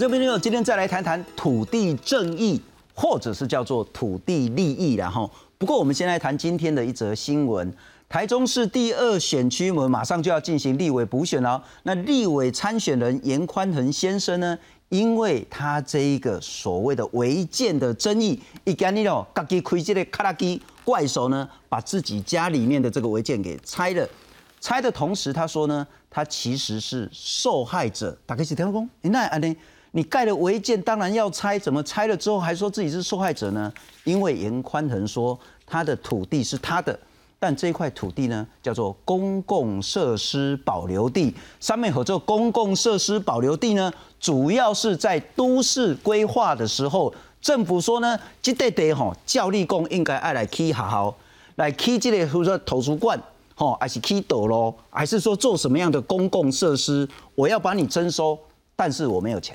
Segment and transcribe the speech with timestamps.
[0.00, 2.58] 这边呢，今天再来谈谈土地正义，
[2.94, 7.70] 或者是叫做土地利益，然后，不过我们先来谈今天的一则新闻：
[8.08, 11.62] 台中市第二选区，我们马上就要进行立委补选了。
[11.82, 24.08] 那立委参选人严宽恒先生呢，因为他这一个所谓的违建的争议，一干你哦，自己开这个卡拉机怪手呢，把自己家里面的这个违建给拆了。
[24.62, 28.16] 拆的同时，他说呢，他其实是受害者。
[28.24, 29.54] 打开是天公，那安尼，
[29.92, 33.72] 你盖了违建，当然要拆，怎么拆了之后还说自己是受害者呢？
[34.04, 36.98] 因为严宽恒说他的土地是他的，
[37.38, 41.34] 但这块土地呢叫做公共设施保留地。
[41.58, 51.14] 上面合作公共设施保留地呢，主要是在都市规划的时候，政府说呢，这块地吼，教立工应该爱来起学校，
[51.56, 53.20] 来起这个，比如说图书馆。
[53.56, 57.06] 哦，还是 key 斗咯，还是说做什么样的公共设施？
[57.34, 58.38] 我要把你征收，
[58.74, 59.54] 但是我没有钱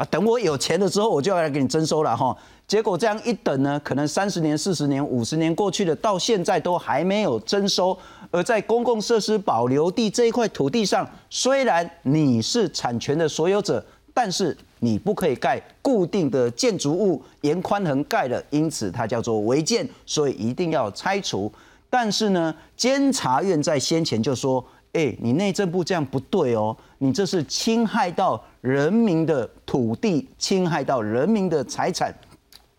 [0.00, 0.04] 啊。
[0.10, 2.34] 等我有钱了之后，我就要来给你征收了哈。
[2.66, 7.96] 结果这样一等呢，可能三十年、四十年、五十年过去了，到现在都还没有征收。
[8.30, 13.84] 而在公共设施保留地这一块土地上，虽然你是产权的所有者，
[14.14, 21.52] 但是你不可以盖固定的建筑物，严宽横盖了，因此它叫做违建，所以一定要拆除。
[21.92, 32.14] 但是呢，监察院在先前就说：“哎，你内政部这样不对哦，你这是侵害到人民的土地，侵害到人民的财产。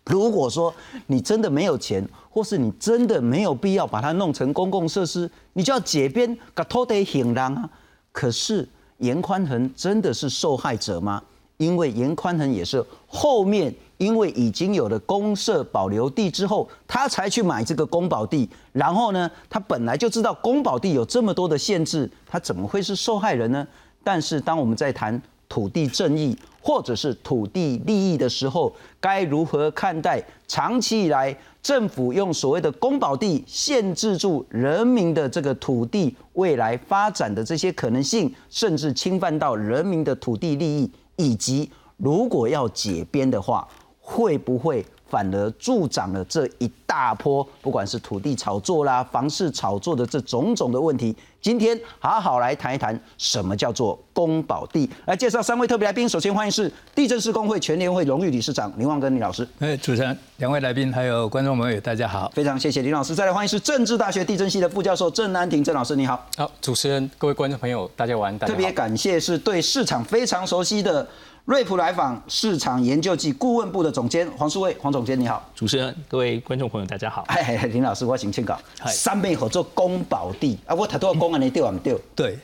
[0.06, 0.74] 如果说
[1.06, 7.70] 你真的没有钱，或是你真的没有必要把它弄成公共设施，你就要解编，给拖得行人啊。
[8.10, 8.68] 可是
[8.98, 11.22] 严宽恒真的是受害者吗？
[11.56, 18.50] 因为严宽恒也是后面。”因为已经有了公社保留地之后，他才去买这个公保地。
[18.72, 23.64] 然后呢，他本来就知道公保地有这么多的限制，他怎么会是受害人呢？
[24.02, 43.68] 但是当我们在谈土地正义或者是土地利益的时候，该如何看待长期以来政府用所谓的公保地限制住人民的这个土地未来发展的这些可能性，甚至侵犯到人民的土地利益，以及如果要解编的话。
[44.04, 51.14] 会不会反而助长了这一大波，不管是土地炒作啦、房市炒作的这种种的问题？
[51.40, 54.88] 今天好好来谈一谈什么叫做公保地。
[55.06, 59.46] 来介绍三位特别来宾，首先欢迎是地震师工会全联会荣誉理事长林旺根林老师。
[59.58, 63.14] 哎，主持人、两位来宾还有观众朋友，大家好，非常谢谢林老师。
[63.14, 66.26] 再来欢迎是政治大学地震系的副教授郑安婷郑老师，你好。
[66.36, 68.38] 好，主持人、各位观众朋友，大家晚安。
[68.38, 71.06] 特别感谢是对市场非常熟悉的。
[71.44, 77.24] 瑞普来访市场研究及顾问部的总监黄淑卫，黄总监你好，主持人各位观众朋友大家好。
[77.26, 78.56] 哎，林老师我请签稿。
[78.86, 82.00] 三倍合作公保地啊，我太多公安你丢啊丢。
[82.14, 82.38] 对，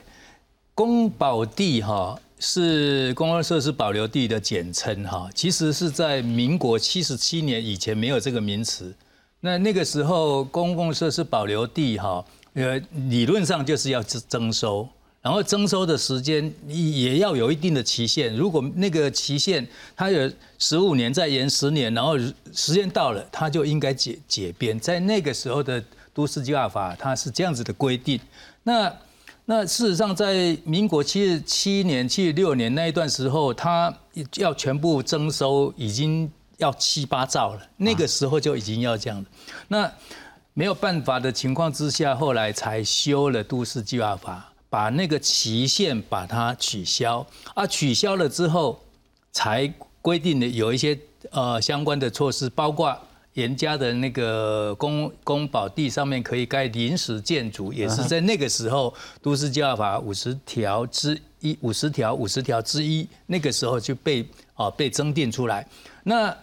[0.75, 8.93] 公保地哈是公共设施保留地的简称哈，其实是在民国七十七年以前没有这个名词。
[9.39, 12.77] 那那个时候公共设施保留地哈，呃，
[13.09, 14.89] 理论上就是要征收。
[15.21, 22.17] 然后征收的时间也要有一定的期限，如果那个期限它有十五年，再延十年，然后
[22.55, 24.79] 时间到了，它就应该解解编。
[24.79, 25.83] 在那个时候的
[26.15, 28.19] 都市计划法，它是这样子的规定。
[28.63, 28.93] 那
[29.45, 33.93] 那事实上，在民国七十七年、七十六年那一段时候，它
[34.37, 37.63] 要全部征收，已经要七八兆了。
[37.77, 39.27] 那个时候就已经要这样了。
[39.67, 39.93] 那
[40.55, 44.48] 没有办法的情况之下，后来才修了都市计划法。
[44.71, 48.79] 把那个期限把它取消啊，取消了之后，
[49.33, 50.99] 才规定的有一些
[51.31, 52.95] 呃相关的措施，包括
[53.33, 65.67] 严家的那个公公保地上面可以盖临时建筑，也是在那个时候都市计划法五十条之一五十条五十条之一那个时候就被啊被增订出来。
[66.05, 66.37] 那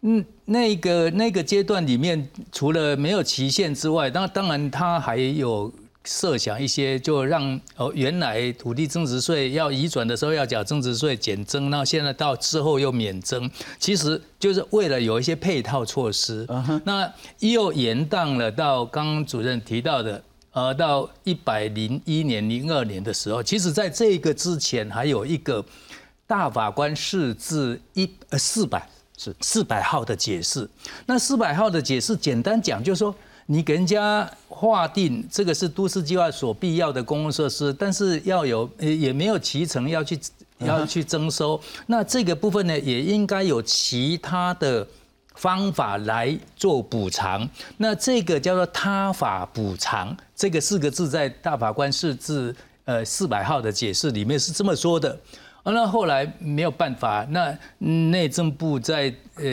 [0.00, 5.70] 嗯那个那个阶段里面，除了没有期限之外，当当然它还有。
[6.06, 13.50] 设想一些，就让哦，原来土地增值税要移转的时候要缴增值税减征，那现在到之后又免征，
[13.80, 16.46] 其实就是为了有一些配套措施。
[16.84, 20.22] 那又延宕了到刚刚主任提到的，
[20.52, 25.64] 呃，到一百零一年、零二年的时候，其实在这个之前还有一个
[26.26, 28.88] 大法官释字一呃四百
[29.18, 30.68] 是四百号的解释。
[31.06, 33.12] 那四百号的解释，简单讲就是说。
[33.46, 40.18] 你给人家划定这个是都市计划所必要的公共设施，但是要有也没有提成要去
[40.58, 44.86] 要去征收，那这个部分呢也应该有其他的
[45.34, 47.48] 方法来做补偿。
[47.76, 52.54] 那这个叫做他法补偿，这个四个字在大法官释字
[52.84, 55.16] 呃四百号的解释里面是这么说的
[55.72, 59.44] 那后来没有办法，那内政部在呃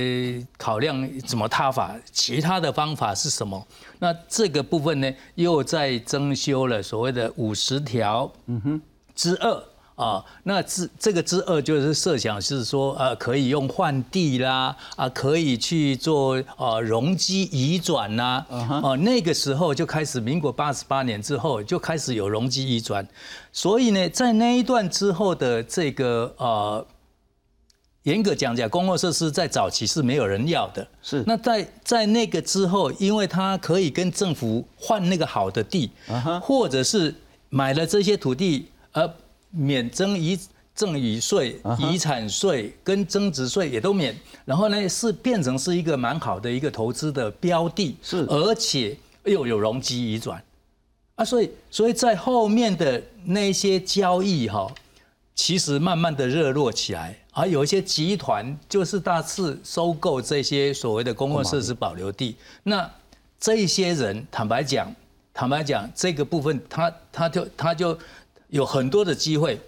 [0.58, 3.68] 考量怎么他法，其他的方法是什么？
[4.00, 8.32] 那这个部分呢，又在增修了所谓的五十条
[9.16, 9.64] 之二。
[9.96, 23.08] 啊，那之这个之二就是设想是说，呃，可以用换地啦，啊，可以去做呃容积移转呐，哦，那个时候就开始，民国八十八年之后就开始有容积移转，
[23.52, 26.86] 所以呢，在那一段之后的这个呃，
[28.04, 31.24] 严格讲讲，公共设施在早期是没有人要的，是。
[31.28, 35.92] 那在在那个之后，因为它可以跟政府换那个好的地，
[36.42, 37.14] 或者是
[37.50, 39.08] 买了这些土地，而
[39.56, 40.38] 免征遗
[40.76, 50.44] 赠与税、遗产税跟增值税也都免，然后呢是变成是一个蛮好的一个投资的标的，是，而且又有容积移转，
[51.14, 54.68] 啊，所以所以在后面的那些交易哈，
[55.36, 62.90] 其实慢慢的热络起来，而有一些集团就是大肆收购这些所谓的公共设施保留地，那
[63.40, 64.92] 这些人坦白讲，
[65.36, 67.96] 坦白讲这个部分他他就他就。
[68.54, 69.60] 有很多的机会，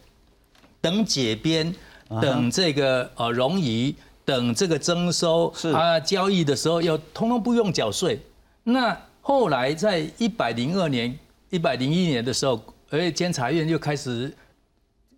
[0.79, 1.73] 等解编，
[2.21, 8.19] 等这个呃容移，等这个征收啊交易的时候，要通通不用缴税。
[8.63, 11.17] 那后来在一百零二年、
[11.49, 12.61] 一百零一年的时候，
[12.91, 14.31] 而监察院又开始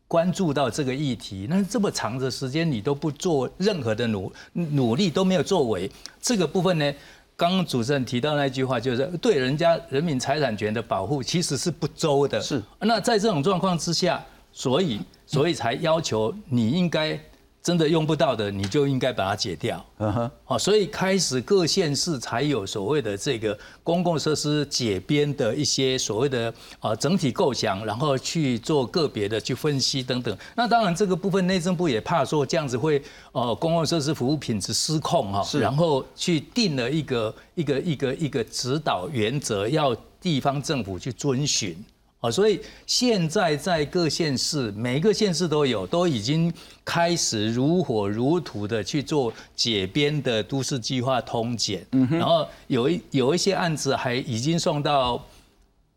[0.07, 1.45] 关注到这个议题。
[1.49, 5.91] 那这么长的时间，你都不做任何的努努力，都没有作为，
[6.21, 6.93] 这个部分呢？
[7.37, 12.41] 刚刚主持人提到那句话，就是对人家人民财产权的保护其实是不周的。
[12.41, 12.61] 是。
[12.79, 17.17] 那在这种状况之下，所以所以才要求你应该。
[17.67, 19.85] 真的用不到的，你就应该把它解掉。
[19.97, 30.37] 嗯哼，好，所以开始各县市才有所谓的这个公共设施解编的一些所谓的啊整体构想，然后去做个别的去分析等等。
[30.55, 33.03] 那当然这个部分内政部也怕说这样子会
[33.33, 41.75] 呃公共设施服务品质失控哈，然后去定了一个一个一个一个指导原则，要地方政府去遵循。
[42.19, 46.51] 啊，所以现在在各县市，每一个县市都有，都已经
[46.83, 55.23] 开始如火如荼的去做解编的都市计划通检，然后有一有一些案子还已经送到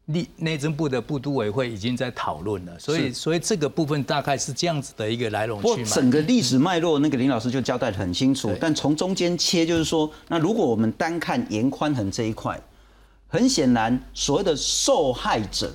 [0.05, 2.79] 内内政部的部都委会，已经在讨论了。
[2.79, 5.91] 所以，所以这个部分大概是这样子的一个来龙去脉。
[5.91, 8.55] 整个历史脉络，那个林老师就交代的很清楚。
[8.61, 12.61] 但从中间切，就是说，那如果我们单看严宽恒这一块，
[13.27, 15.73] 很显然，所谓的受害者。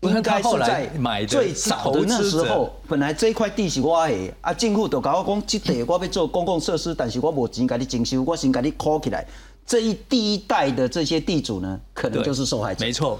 [0.00, 0.88] 应该是在
[1.26, 9.26] 最早的那时候，本来这一块地是我的，啊，政府就跟我讲，这地我要做公共设施，但是我无钱给你征收，我先给你扣起来。
[9.66, 12.84] 这一第一代的这些地主呢，可能就是受害者。
[12.84, 13.18] 没错。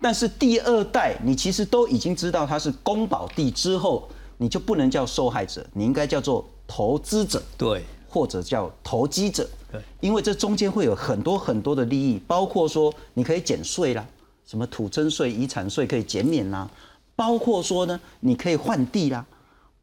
[0.00, 14.06] 但是第二代，你其实都已经知道他是公保地之后，你就不能叫受害者，你应该叫做投资者，对，或者叫投机者，对，因为这中间会有很多很多的利益，包括说你可以减税啦。
[14.50, 16.68] 什么土增税、遗产税可以减免啦，
[17.14, 19.24] 包括说呢，你可以换地啦，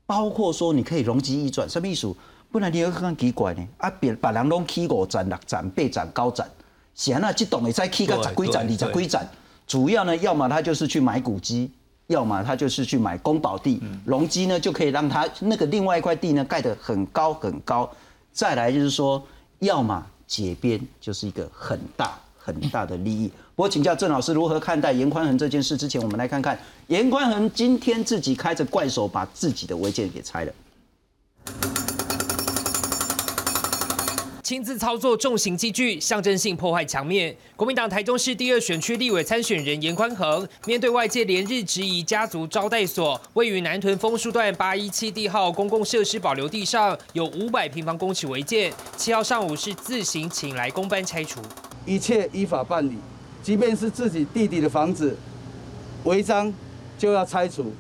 [0.05, 2.13] 包括说你可以容积移转，什么意思？
[2.51, 6.45] 不然你要看奇怪呢，啊，别把人拢起五站、六站、八站、高站，
[6.93, 9.29] 显然这栋会再起个十几站、二十几站，
[9.65, 11.71] 主要呢，要么他就是去买古迹，
[12.07, 17.89] 要么他就是去买公保地，容积呢就可以让他那个另外一块地呢盖得很高很高，
[18.33, 19.25] 再来就是说，
[19.59, 23.29] 要么解编就是一个很大很大的利益。
[23.57, 25.75] 我请教郑老师如何看待严宽恒这件事。
[25.75, 30.53] 之前我们来看看严宽恒今天自己开着怪手把自己的违建给拆了，
[34.41, 37.35] 亲自操作重型机具，象征性破坏墙面。
[37.57, 51.41] 国民党台中市第二选区立委参选人严宽恒，面对外界连日质疑，家族招待所位于南屯枫树段八一七地号公共设施保留地上有五百平方公尺违建，七号上午是自行请来公班拆除，
[51.87, 52.97] 一切依法办理。
[53.41, 55.17] 即便是自己弟弟的房子
[56.03, 56.53] 违章，
[56.99, 57.71] 就要拆除。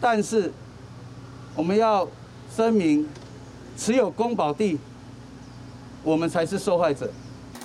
[0.00, 0.50] 但是
[1.54, 2.08] 我们要
[2.56, 3.06] 声明，
[3.76, 4.78] 持有公保地，
[6.02, 7.10] 我们才是受害者。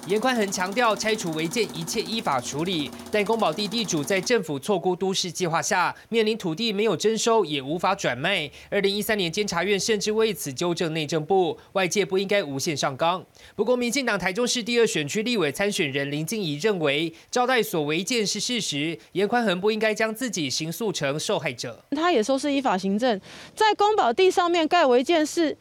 [0.05, 8.51] 严宽恒强调，拆除违建一切依法处理，但公保地地主在政府错估都市计划下，面临土地没有征收，也无法转卖。
[8.69, 13.25] 二零一三年监察院甚至为此纠正内政部，外界不应该无限上纲。
[13.55, 21.81] 不过，民进党台中市第二选区立委参选人林静怡认为，招待所违建是事实，严宽恒不应该将自己刑诉成受害者。
[21.91, 23.21] 他也说是依法行政，
[23.55, 25.57] 在公保地上面盖违建是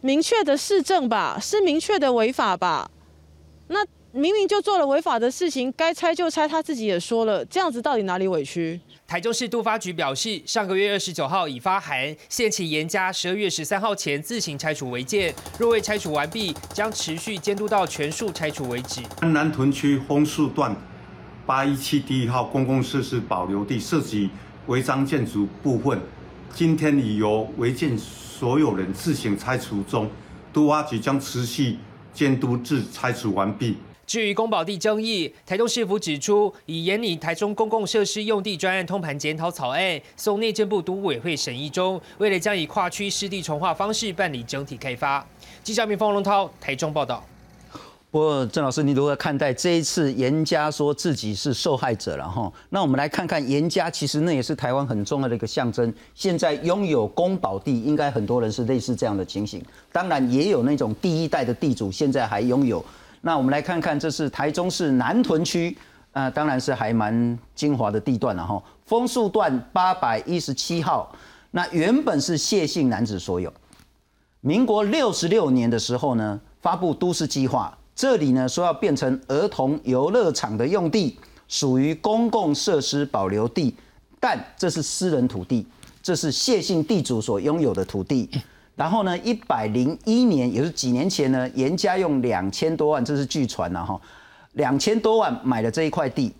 [0.00, 2.90] 明确的市政吧，是明确的违法吧。
[3.68, 8.80] 那明明就做了违法的事情，该拆就拆，他自己也说了，这样子到底哪里委屈？
[9.06, 19.00] 台中市都发局表示，上个月二十九号已发函，限期严加十二月十三号前自行拆除违建，若未拆除完毕，将持续监督到全数拆除为止。
[19.22, 20.76] 南屯区枫树段
[21.44, 24.30] 八一七第一号公共设施保留地涉及
[24.66, 26.00] 违章建筑部分，
[26.54, 30.08] 今天已由违建所有人自行拆除中，
[30.52, 31.78] 都发局将持续
[32.14, 33.76] 监督至拆除完毕。
[34.06, 45.26] 至于公保地争议，台中市府指出，已研拟台中公共设施用地专案通盘检讨草案，送内政部都委会审议中，未来将以跨区湿地重划方式办理整体开发。
[45.62, 47.24] 记者明方龙涛台中报道。
[48.14, 52.48] 不过郑老师，你如何看待这一次严家说自己是受害者了哈？
[52.68, 55.92] 那我们来看看严家，其实那也是台湾很重要的一个象征。
[56.14, 59.60] 现在拥有公保地，应该很多人是类似这样的情形。
[59.90, 62.84] 当然也有那种第一代的地主，现在还拥有。
[63.20, 65.76] 那我们来看看，这是台中市南屯区，
[66.12, 68.62] 啊，当然是还蛮精华的地段了哈。
[68.86, 71.12] 枫树段八百一十七号，
[71.50, 73.52] 那原本是谢姓男子所有。
[74.40, 83.74] 民国六十六年的时候呢，发布都市计划，这里呢说要变成儿童游乐场的用地，属于公共设施保留地，
[84.18, 85.66] 但这是私人土地，
[86.02, 88.28] 这是谢姓地主所拥有的土地。
[88.74, 94.00] 然后呢，一百零一年，也是几年前呢，严家用两千多万，这是据传呐哈，
[94.54, 96.34] 两千多万买了这一块地。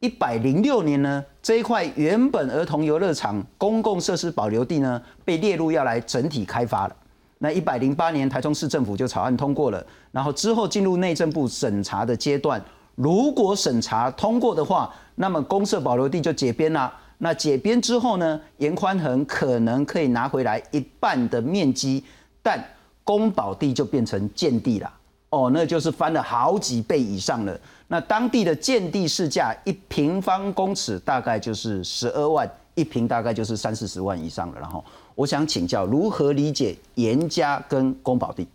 [0.00, 6.94] 一百零六年呢，这一块原本儿童游乐场公共设施保留地呢，被列入要来整体开发了。
[7.38, 12.62] 那一百零八年，台中市政府就草案通过了，然后之后进入内政部审查的阶段。
[12.94, 16.92] 如果审查通过的话，那么公设保留地就解编了。
[17.18, 18.40] 那解编之后呢？
[18.58, 22.04] 严宽恒可能可以拿回来一半的面积，
[22.42, 22.62] 但
[23.02, 24.92] 公保地就变成建地了。
[25.30, 27.60] 哦，那就是翻了好几倍以上了。
[27.88, 34.60] 那当地的建地市价一平方公尺大概就是十二万，一瓶大概就是三四十万以上了。
[34.60, 38.46] 然后，我想请教如何理解严家跟宫保地？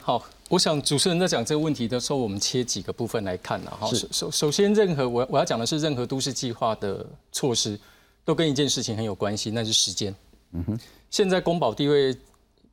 [0.00, 0.24] 好。
[0.50, 3.70] 我想主持人在讲这个问题的时候，我们切几个部分来看呢？
[3.70, 7.78] 哈，首首先，任何我我要讲的是，任何都市计划的措施，
[8.24, 10.12] 都跟一件事情很有关系，那是时间。
[10.50, 12.12] 嗯哼，现在宫保地位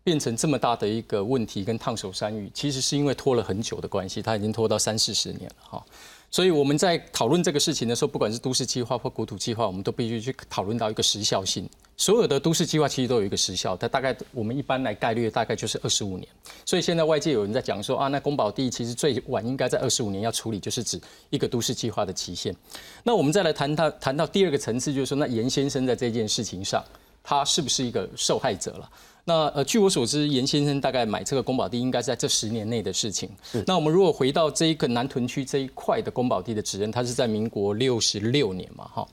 [0.03, 5.85] 变成这么大的一个问题，跟烫手山芋，其实是因为拖了很久的关系，它已经拖到三四十年了哈。
[6.37, 11.67] 所以我们在讨论这个事情的时候，不管是都市计划或国土计划，我们都必须去讨论到一个时效性。
[11.97, 16.29] 所有的都市计划其实都有一个时效，它大概我们一般来概率大概就是二十五年。
[16.63, 21.01] 所以现在外界有人在讲说啊，那公保地其实最晚应该在二十五年要处理，就是指
[21.31, 22.55] 一个都市计划的期限。
[23.01, 26.85] 那我们再来谈到谈到第二个层次，就是说那严先生在这件事情上，
[27.23, 28.87] 他是不是一个受害者了？
[29.29, 33.29] 那呃，据我所知，严先生大概买这个公保地应该是在这十年内的事情。
[33.65, 39.05] 那我们如果回到这一个南屯区这一块的公保地的指认，它是在民国六十六年嘛，哈。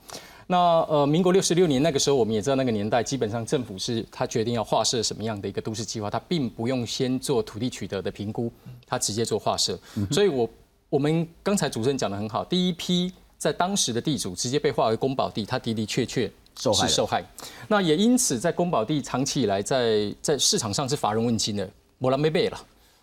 [0.47, 8.49] 那呃，民国六十六年那个时候，我们也知道那个年代，基本上政府是他决定要划设什么样的一个都市计划，他并不用先做土地取得的评估，
[8.87, 9.77] 他直接做划设。
[10.11, 10.49] 所以我
[10.89, 16.31] 我们刚才主持人讲的很好，第一批在当时的地主直接被划为公保地，他的的确确。
[16.57, 17.23] 是受害，
[17.67, 22.59] 那也因此在宫保地长期以来在在市场上是乏人问津的，没人没背了。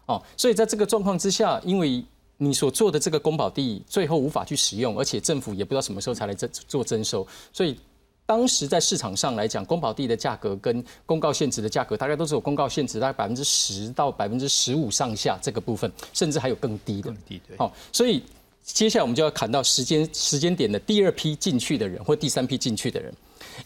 [0.07, 2.05] 哦，所以在这个状况之下，因为
[2.39, 7.79] 你所做的这个宫保地最后无法去使用，而且政府也不知道什么时候才来征做征收，所以
[8.27, 18.23] 当时在市场上来讲，公保地的价格跟公告限值的价格大概都是有公告限值大概百分之十到百分之十五上下这个部分，甚至还有更低的，更低对，好，所以
[18.63, 23.13] 接下来我们就要砍到时间时间点的第二批进去的人或第三批进去的人。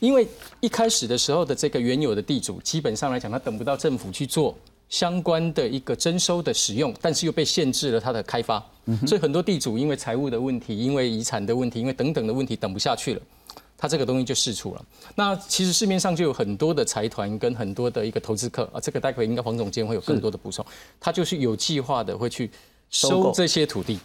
[0.01, 0.27] 因为
[0.61, 4.57] 一开始的时候的这个原有的地主，基本上来讲，他等不到政府去做
[4.89, 8.65] 相关的一个征收的使用，但是又被限制了他的开发，
[9.07, 13.23] 所以很多地主因为财务的问题、因为遗产的问题、因为等等的问题等不下去了，
[13.77, 14.85] 他这个东西就释出了。
[15.15, 20.65] 那其实市面上就有很多的财团跟很多的一个投资客啊，这个待会应该黄总监会有更多的补充，
[20.99, 22.51] 他就是有计划的会去
[22.91, 23.99] 收这些土地，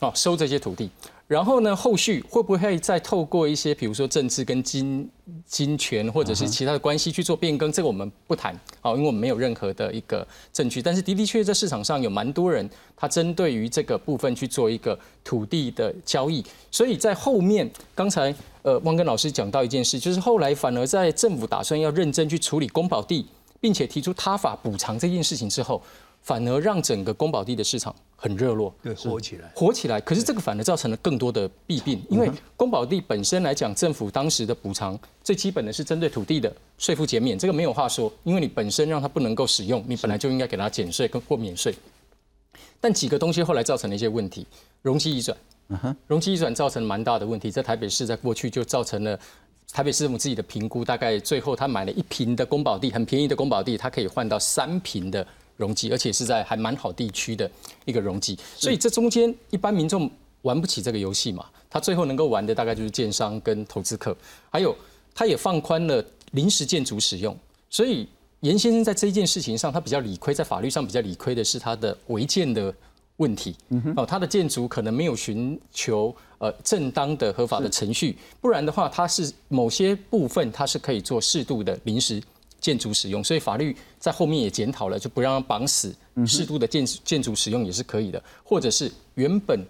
[0.00, 0.90] 哦，收这些土地。
[1.26, 1.74] 然后呢？
[1.74, 5.10] 后续会不会再透过一些，比如说政治跟金
[5.44, 7.72] 金权或者是其他的关系去做变更？
[7.72, 10.80] 这个我们不谈，好，因为我们没有任何的一个证据。
[10.80, 16.44] 但是的的确确在市场上有蛮多人，他针对于这个部分去做一个土地的交易。
[16.70, 23.26] 所以在后面，刚才呃汪根老师讲到一件事，就是后来反而在政府打算要认真去处理公保地，
[23.60, 25.82] 并且提出他法补偿这件事情之后。
[26.26, 30.00] 反而让整个宫保地的市场很热络，对，火起来，火起来。
[30.00, 41.72] 可是这个反而造成了更多的弊病，因为宫保地本身来讲，政府当时的补偿最基本的是针对土地的税负减免，这个没有话说，因为你本身让它不能够使用，你本来就应该给它减税跟或免税。
[42.80, 44.44] 但几个东西后来造成了一些问题，
[44.82, 45.38] 容积移转，
[46.08, 49.16] 容积移转造成蛮大的问题，在台北市在过去就造成了
[49.72, 55.24] 台北市政府自己的评估，大概最后他买了一平的公保地，很便宜的公保地，它可以换到三平的
[55.56, 57.50] 容积，而且是在还蛮好地区的
[57.84, 60.10] 一个容积，所以这中间一般民众
[60.42, 64.16] 玩不起这个游戏嘛，他最后能够玩的大概就是建商跟投资客，
[64.50, 64.76] 还有
[65.14, 67.36] 他也放宽了临时建筑使用，
[67.70, 68.08] 所以。
[68.40, 72.72] 严先生在这件事情上，他比较理亏，在法律上比较理亏的是他的违建的
[73.16, 73.56] 问题。
[73.96, 82.22] 哦，他的建筑可能没有寻求呃正当的合法的程序，不然的话，他是某些部分他是可以做适度的临时
[82.60, 83.22] 建筑使用。
[83.22, 85.94] 所以法律在后面也检讨了，就不让绑死
[86.26, 89.64] 适度的建建筑使用也是可以的，或者是原本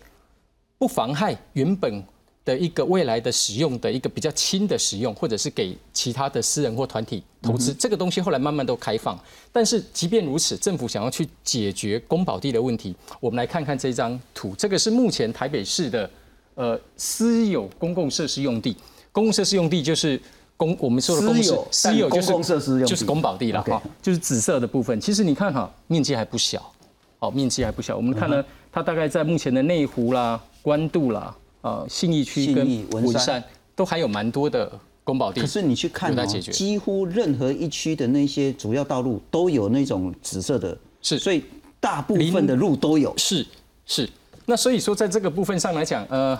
[0.78, 2.02] 不妨害原本。
[2.47, 9.19] 的一个未来的使用的一个比较轻的使用，或者是给其他的私人或团体投资，这个东西后来慢慢都开放。
[9.50, 16.09] 但是即便如此，政府想要去解决公保地的问题，我们来看看这张图，这个是目前台北市的
[16.55, 18.76] 呃私有公共设施用地。
[19.11, 20.21] 公共设施用地就是
[20.57, 25.01] 公我们说的公有私有就是公共设施用就是公保地了哈，就是紫色的部分。
[25.01, 26.73] 其实你看哈，面积还不小，
[27.19, 27.97] 哦，面积还不小。
[27.97, 31.35] 我们看呢，它大概在目前的内湖啦、关渡啦。
[31.63, 33.43] 呃，信义区跟文山
[33.75, 34.71] 都还有蛮多的
[35.03, 41.43] 公保地，可是你去看哦，几乎任何一区的那些主要道路都有那种紫色的，是，所以
[41.81, 43.45] 大部分的路都有，是
[43.85, 44.09] 是。
[44.45, 46.39] 那所以说，在这个部分上来讲，呃，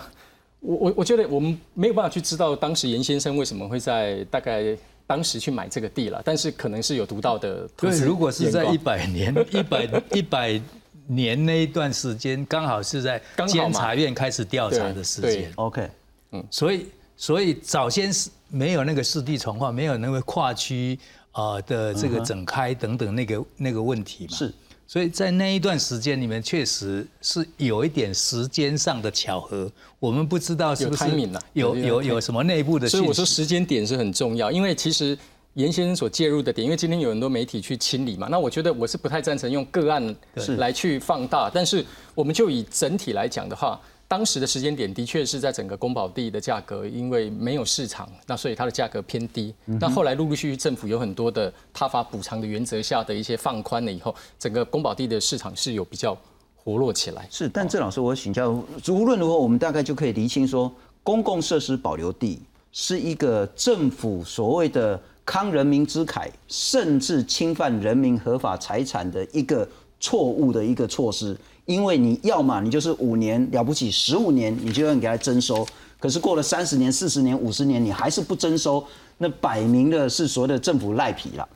[0.67, 7.67] 我我我觉得我们没有办法去知道当时严先生为什么会在大概当时去买这个地了，但是可能是有独到的。
[7.77, 10.61] 对，如果是在一百年、一百一百。
[11.09, 15.89] 年那一段时间刚好是在监察院开始调查的时间，OK，
[16.33, 20.99] 嗯，所以所以早先是没有那个四地重划，没有那个跨区
[21.31, 24.53] 啊的这个整开等等那个那个问题嘛，是，
[24.87, 31.05] 所以在那一段时间里面确实是有一点时间上的巧合，我们不知道是不是
[31.53, 35.17] 有有有什么内部的，所以我说时间点是很重要，因为其实。
[35.57, 40.15] 严先生所介入的点，因为今天有很多媒体去清理嘛，那我觉得我是不太赞成用个案
[40.59, 49.53] 来去放大，但是我们就以整体来讲的话，当时的时间点的确是在整个公保地的价格，因为没有市场，那所以它的价格偏低。
[49.65, 56.17] 那后来陆陆续续政府有很多的他法补偿的原则下的一些放宽了以后，整个公保地的市场是有比较
[56.55, 57.27] 活络起来。
[57.29, 58.49] 是，但郑老师，我请教，
[58.87, 62.41] 无论如何，我们大概就可以厘清说，公共设施保留地
[62.71, 64.99] 是一个政府所谓的。
[65.27, 69.67] 康人民之慨，甚至侵犯人民合法财产的一个
[69.99, 71.35] 错误的一个措施，
[71.67, 75.67] 因为你要嘛你就是五年了不起，十五年你就要给他征收，
[75.99, 78.83] 可是过了三十年、四十年、五十年，你还是不征收，
[79.17, 81.47] 那摆明了是所谓的政府赖皮了。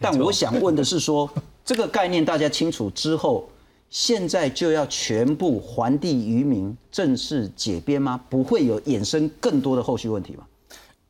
[0.00, 1.30] 但我想问的是，说
[1.62, 3.46] 这个概念大家清楚之后，
[3.90, 8.18] 现在就要全部还地于民，正式解编吗？
[8.30, 10.44] 不会有衍生更多的后续问题吗？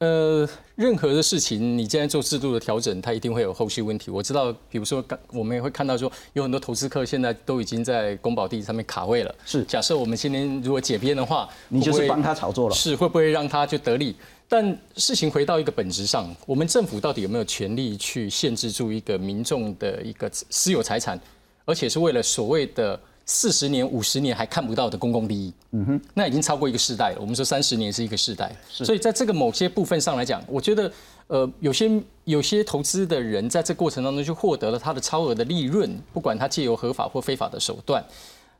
[0.00, 4.10] 呃，任何的事情，你既然做制度的调整，它一定会有后续问题。
[4.10, 9.34] 我知道，比如说，刚我们也会看到说，有很多投资客现在都已经在公保地上面卡位了。
[9.44, 12.74] 是，假设我们今天如果解编的话，你就是帮他炒作了。
[12.74, 14.16] 是，会不会让他就得利？
[14.48, 21.20] 但事情回到一个本质上，我们政府到底有没有权利去限制住一个民众的一个私有财产，
[21.66, 22.98] 而且是为了所谓的？
[23.32, 27.18] 四十年、五十年还看不到的公共利益，嗯哼，那已经超过一个世代了。
[27.20, 30.92] 我们说三十年是一个世代，所以在这个某些部分上来讲，我觉得，
[31.28, 31.88] 呃，有些
[32.24, 38.04] 有些投资的人在这过程当中就获得了他的超额的利润，不管他借由合法或非法的手段，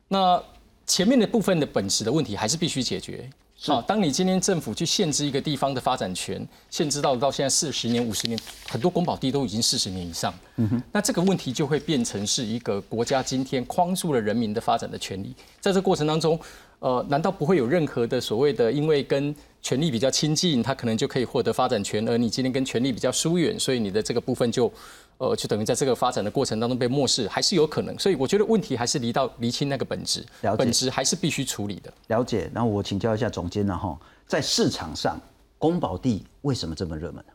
[0.07, 0.41] 那
[0.87, 3.29] 前面的部分的本质的问题还是必须解决。
[3.63, 16.41] 好，当你今天政府去限制一个地方的发展权，限制到到现在四十年、五十年，很多公保地都已经四十年以上，嗯哼，那这个问题就会变成是一个国家今天框住了人民的发展的权利，在这过程当中，
[16.79, 24.73] 呃，难道不会有任何的所谓的因为跟权力比较亲近，他可能就可以获得发展权，而你今天跟权力比较疏远，所以你的这个部分就。
[25.21, 27.97] 呃，就等于在这个发展的过程当中被漠视，还是有可能。
[27.99, 30.25] 所以我觉得问题还是离到厘清那个本质，
[30.57, 31.93] 本质还是必须处理的。
[32.07, 32.51] 了解。
[32.55, 35.21] 然后我请教一下总监了哈，在市场上，
[35.59, 37.33] 宫保地为什么这么热门呢？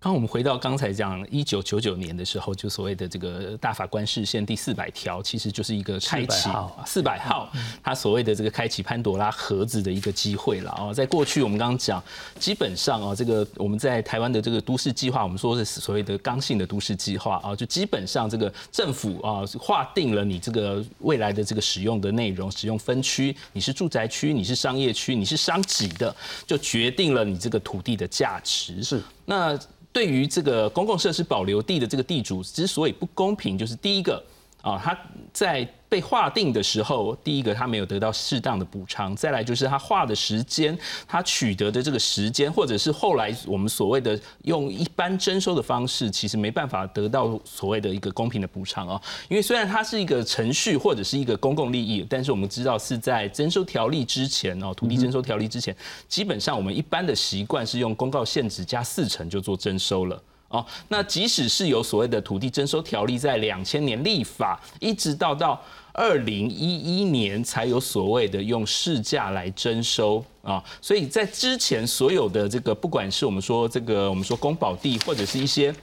[0.00, 6.48] 刚我们回到刚才讲一九九九年的时候，就所谓的这个大法官视线第四百条，其实就是一个开启
[6.86, 7.50] 四百号，
[7.82, 10.94] 它所谓的这个开启潘多拉盒子的一个机会了啊。
[10.94, 12.00] 在过去我们刚刚讲，
[12.38, 26.14] 基本上啊，这个我们在台湾的这个都市计划，我们说是所谓的刚性的都市计划啊，就基本上这个政府啊划定了你这个未来的这个使用的内容、使用分区，你是住宅区，你是商业区，你是商级的，
[26.46, 29.58] 就决定了你这个土地的价值是那。
[29.92, 34.22] 对于这个公共设施保留地的这个地主之所以不公平，就是第一个。
[34.68, 34.98] 啊，它
[35.32, 40.76] 在被划定的时候，第一个它没有得到适当的补偿，再来就是它划的时间，
[41.06, 49.00] 它取得的这个时间，或者是后来我们所谓的用一般征收的方式，其实没办法得到所谓的一个公平的补偿啊。
[49.28, 55.74] 因为虽然它是一个程序或者是一个公共利益，但是我们知道是在征收条例之前哦，土地征收条例之前，
[56.06, 60.22] 基本上我们一般的习惯是用公告限制加四成就做征收了。
[60.48, 75.74] 哦，那即使是有所谓的土地征收条例在两千年立法，一直到到二零一一年才有所谓的用市价来征收啊，所以在之前所有的这个，不管是我们说这个我们说公保地，或者是一些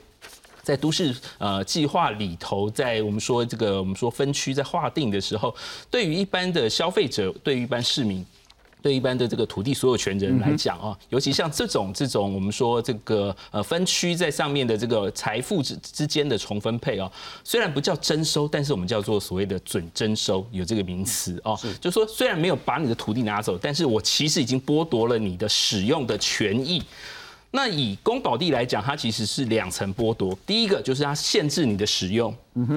[0.63, 5.55] 在都市呃计划里头，在我们说这个我们说分区在划定的时候，
[5.91, 8.25] 对于一般的消费者，对于一般市民。
[8.85, 17.11] 对一般的这个土地所有权人来讲啊，尤其像这种这种我们说这个呃分区在上面的这个财富之之间的重分配啊，
[17.43, 26.79] 虽然不叫征收，但是我们叫做所谓的准征收，有这个名词哦，就说虽然没有把你的土地拿走，但是我其实已经剥夺了你的使用的权益。
[27.49, 32.31] 那以公保地来讲，它其实是两层剥夺，第一个就是它限制你的使用，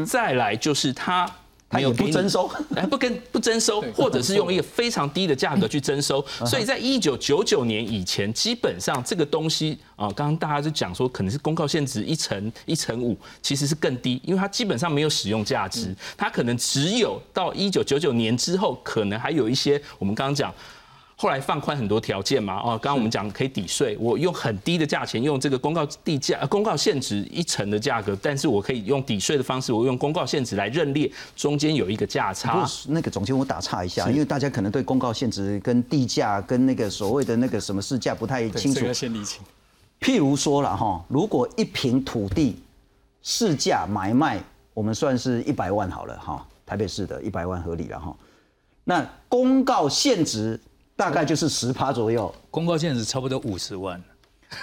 [0.06, 1.30] 再来就是它。
[1.70, 6.24] 没有不征收， 哎，不跟不征收，或者是用一个非常低的价格去征收。
[6.46, 20.52] 所以在一九九九年以前，基本上这个东西啊，刚刚大家就讲说，可能是公告限值一成一成五，其实是更低，因为它基本上没有使用价值，它可能只有到一九九九年之后，可能还有一些我们刚刚讲。
[21.20, 32.64] 后来放宽很多条件嘛，哦，刚刚我们讲可以抵税，我用很低的价钱，用这个公告地价、公告限值一成的价格，但是我可以用抵税的方式，我用公告限值来认列，中间有一个价差。
[32.86, 38.92] 那个总监，我打岔一下，因为大家可能对公告限值跟地价跟那个所谓的那个什么市价不太清楚。
[38.92, 39.42] 先理清。
[40.00, 42.62] 譬如说了哈，如果一平土地
[43.24, 44.40] 市价买卖，
[44.72, 48.16] 我们算是一百万好了哈，台北市的一百万合理了哈。
[48.84, 50.60] 那公告限值。
[50.98, 54.02] 大概就是十趴左右，公告限值差不多五十万，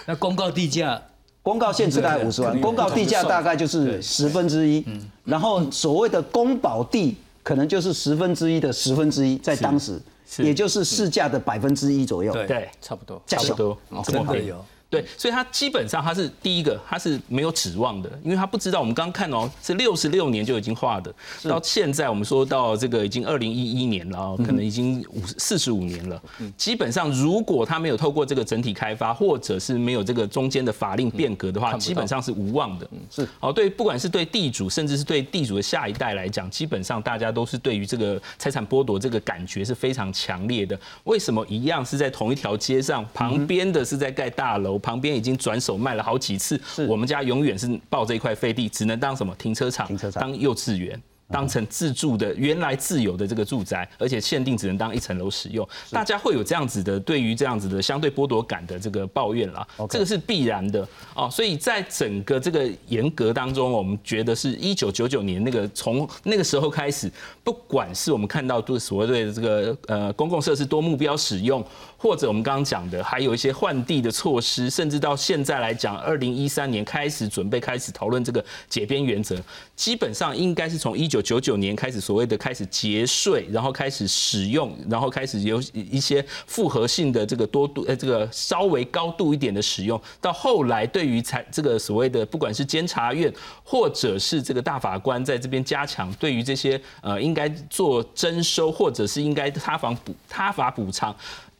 [0.05, 1.01] 那公告地价，
[1.41, 4.85] 公告限值大概五十万，公告地价大概就是十分之一，
[5.23, 9.97] 然后所谓的公保地可能就是十分之一的十分之一，在当时，
[10.39, 14.37] 也就是市价的百分之一左右，对，差不多，差不多，真的。
[14.37, 14.65] 有。
[14.87, 18.79] 对，所以他基本上他是第一个，他是没有指望的，因为他不知道。
[18.79, 26.21] 我们刚刚看哦，是六十六年就已经画的，到现在我们说到这个已经二零一一年了，可能已经五四十五年了。
[26.55, 32.87] 基本上，如果他没有透过这个整体开发，或者是没有这个中间的法令变革的话，基本上是无望的。
[33.09, 40.79] 是，哦，对，不管是对地主，甚至是对地主的下一代来讲，基本上大家都是对于这个财产剥夺这个感觉是非常强烈的。
[41.05, 44.74] 为什么一样是在同一条街上，旁边的是在盖大楼？
[44.79, 49.35] 旁边已经转手卖了好几次，我们家永远是抱这一块废地，只能当什么？
[49.35, 50.21] 停车场、停车场。
[50.21, 51.01] 当幼稚园。
[51.27, 60.87] 当成自住的原来自有的这个住宅，而且限定只能当一层楼使用，大家会有这样子的对于这样子的相对剥夺感的这个抱怨啦，这个是必然的。
[61.15, 61.27] 哦。
[61.31, 67.11] 所以在整个这个严格当中，我们觉得是一九九九年那个从那个时候开始，
[67.43, 71.65] 不管是我们看到都所谓的这个呃公共设施多目标使用，
[72.05, 79.35] 或者我们刚刚讲的还有一些换地的措施，甚至到现在来讲，二零一三年开始准备开始讨论这个解编原则，
[79.75, 81.19] 基本上应该是从一九。
[81.25, 89.99] 九九年开始，所谓的开始节税，然后开始使用，然后开始有一些复合性的这个多度，呃，这个稍微高度一点的使用。
[90.21, 101.15] 到后来，对于财这个所谓的，不管是监察院或者是这个大法官在这边加强，对于这些呃应该做征收，或者是应该他房补他法补偿。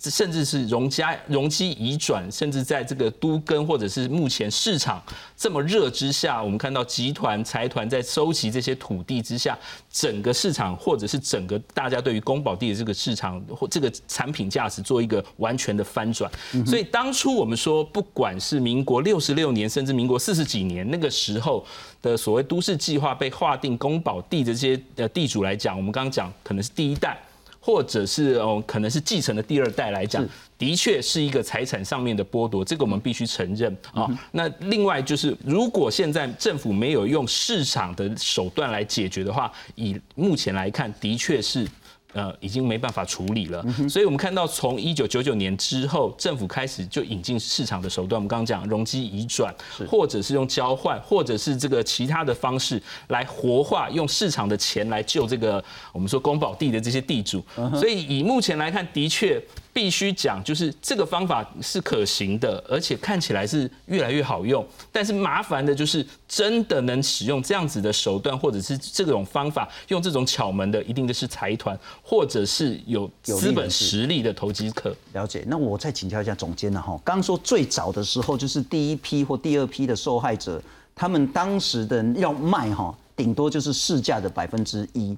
[0.09, 5.01] 甚至是容家容积移转，甚至在这个都根或者是目前市场
[5.35, 9.57] 这么热之下，我们看到集团财团在收集这些土地之下，
[9.91, 16.31] 整个市场或者是整个大家对于公保地的这个市场或这个产品价值做一个完全的翻转。
[16.65, 21.65] 所以当初我们说，不管是民国六十六年，甚至民国四十几年那个时候
[22.01, 27.17] 的所谓都市计划被划定公保地的这些呃地主来讲，我们刚刚讲可能是第一代。
[27.65, 30.23] 或者是哦，可能是继承的第二代来讲，
[30.56, 34.08] 的确是一个财产上面的剥夺，这个我们必须承认啊。
[34.32, 41.67] 那另外就是，如果现在政府没有用市场的手段来解决的话，以目前来看，的确是
[42.15, 48.17] 呃，已经没办法处理了，所以我们看到从一九九九年之后，政府开始就引进市场的手段。
[48.17, 49.54] 我们刚刚讲容积移转，
[49.86, 57.43] 或者是用交换，或者是这个其他的方式来活化，用市场的钱来救这个我们说公保地的这些地主。
[57.73, 59.43] 所以以目前来看，的确。
[59.75, 64.65] 必须讲，就是这个方法是可行的，而且看起来是越来越好用。
[64.89, 74.95] 但是麻烦的就是，真的能使用这样子的手段，或者是这种方法，用这种巧门的，一定的是财团，或者是有资本实力的投机客。
[75.13, 75.43] 了解。
[75.47, 76.91] 那我再请教一下总监了哈。
[77.03, 80.61] 刚刚说最早的时候，就是第一批或第二批的受害者，
[80.93, 85.17] 他们当时的要卖哈，顶多就是市价的百分之一。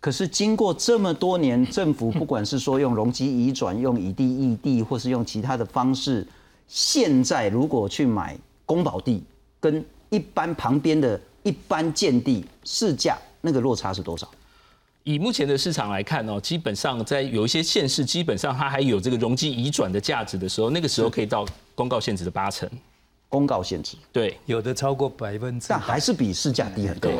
[0.00, 6.26] 可是经过这么多年，政府 不管是说用容积移转、用以地易地，或是用其他的方式，
[6.68, 9.24] 现在如果去买公保地，
[9.58, 14.30] 跟一般旁边的一般建地市价那个落差是多少？
[15.08, 22.68] 以目前的市场来看哦，基本上在有一些县市，基本上它还有这个容积移转的价值的时候，那个时候可以到公告限值的八成。
[23.30, 27.10] 公告限值对，有的超过百分之，但还是比市价低很多。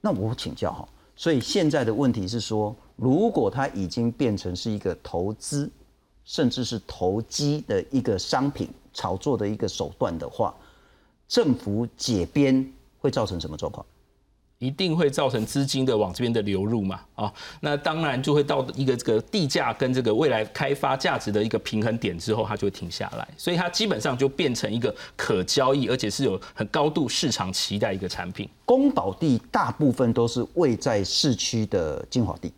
[0.00, 0.88] 那我请教哈。
[1.14, 5.70] 所以现在的问题是说，如果它已经变成是一个投资，
[6.24, 10.52] 甚至是投机的一个商品炒作的一个手段的话，
[11.28, 13.86] 政府解编会造成什么状况？
[14.58, 17.00] 一定会造成资金的往这边的流入嘛？
[17.14, 28.48] 啊，那当然就会到一个这个地价跟这个未来开发价值的一个平衡点之后，它就会停下来，所以它基本上就变成一个可交易，而且是有很高度市场期待一个产品。
[28.64, 32.52] 公保地大部分都是位在市区的精华地。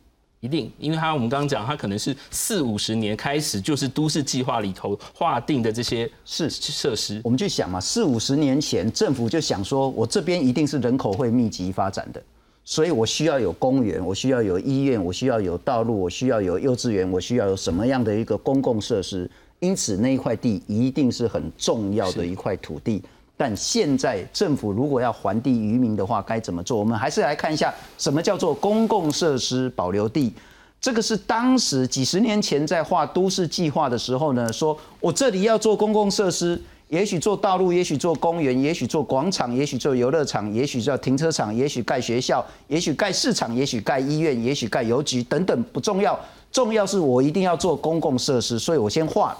[0.46, 7.20] 一定，因为它我们刚刚讲，它可能是四五十年开始就是都市计划里头划定的这些是设施。
[7.24, 12.22] 我们去想嘛，四五十年前政府就想说，我这边一定是人口会密集发展的，
[12.64, 19.28] 所以我需要有公园，我需要有医院，我需要有道路，我需要有幼稚园，我需要有什么样的一个公共设施？
[19.58, 23.02] 因此那一块地一定是很重要的一块土地。
[23.36, 26.78] 但现在政府如果要还地于民的话，该怎么做？
[26.78, 30.32] 我们还是来看一下什么叫做公共设施保留地。
[30.80, 46.18] 这个是当时几十年前在画都市计划的时候呢，说我这里要做公共设施，也许做道路，也许做公园，也许做广场，也许做游乐场，也许叫停车场，也许盖学校，也许盖市场，也许盖医院，也许盖邮局等等，不重要。
[46.52, 49.36] 重要是我一定要做公共设施，所以我先画。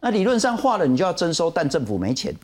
[0.00, 2.34] 那理论上画了，你就要征收，但政府没钱。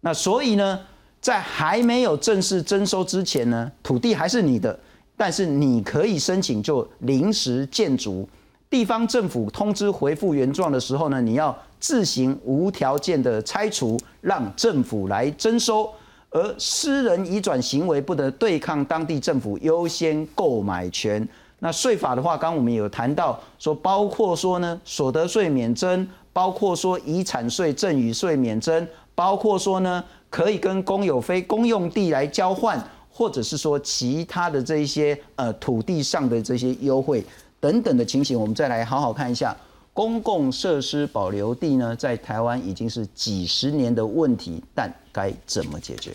[0.00, 0.80] 那所以呢，
[1.20, 4.78] 在还没有正式征收之前呢，土地还是你的，
[5.16, 8.28] 但是你可以申请就临时建筑。
[8.70, 15.90] 地方政府通知回复原状的时候呢，你要自行无条件的拆除，让政府来征收。
[16.30, 21.26] 而私人移转行为不得对抗当地政府优先购买权。
[21.60, 28.86] 那税法的话，刚我们有谈到说，包括说呢，所得税免征，包括说遗产税、赠与税免征。
[29.18, 37.24] 包括说呢，可以跟公有非公用地来交换，或者是说其他的这一些呃土地上的这些优惠
[37.58, 39.56] 等等的情形，我们再来好好看一下
[39.92, 46.12] 公共设施保留地呢，在台湾已经是几十年的问题，但该怎么解决？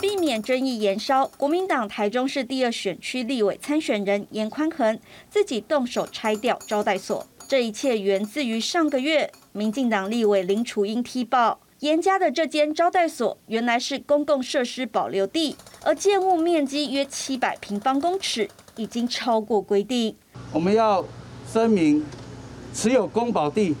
[0.00, 4.98] 避免争议延烧，国民党台中市第二选区立委参选人严宽恒
[5.28, 7.26] 自己动手拆掉招待所。
[7.46, 20.16] 这一切源自于上个月，民进党立委林楚英踢爆严家的这间招待所原来是公共设施保留地，而建物面积约七百平方公尺，已经超过规定。
[20.52, 21.04] 我们要
[21.52, 22.04] 声明，
[22.72, 23.74] 持有公保地，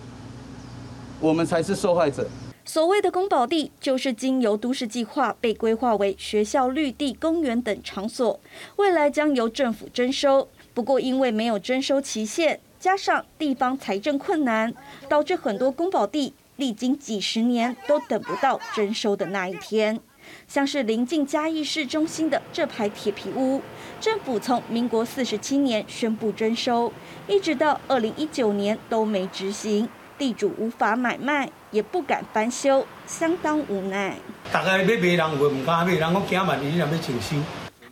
[1.20, 2.28] 我们才是受害者。
[2.64, 8.38] 所谓的公保地，就是经由都市计划被规划为学校绿地、公园等场所，
[8.76, 10.48] 未来将由政府征收。
[10.74, 12.60] 不过因为没有征收期限。
[12.82, 14.74] 加上地方财政困难，
[15.08, 20.00] 导致很多公保地历经几十年都等不到征收的那一天。
[20.48, 23.62] 像是临近嘉义市中心的这排铁皮屋，
[24.00, 26.92] 政府从民国四十七年宣布征收，
[27.28, 34.16] 一直到二零一九年都没执行，地主无法买卖，也不敢翻修，相当无奈。
[34.50, 37.36] 大家要买人会唔敢买，人我惊万一你若要征收。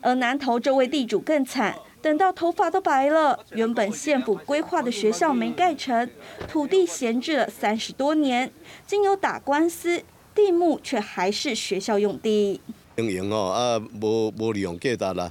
[0.00, 1.76] 而南投这位地主更惨。
[2.02, 6.08] 等到头发都白了，原本县府规划的学校没盖成，
[6.48, 8.50] 土地闲置了三十多年，
[8.86, 10.02] 经由打官司，
[10.34, 12.60] 地目却还是学校用地。
[12.96, 15.30] 经营哦，啊，无无利用价值啦，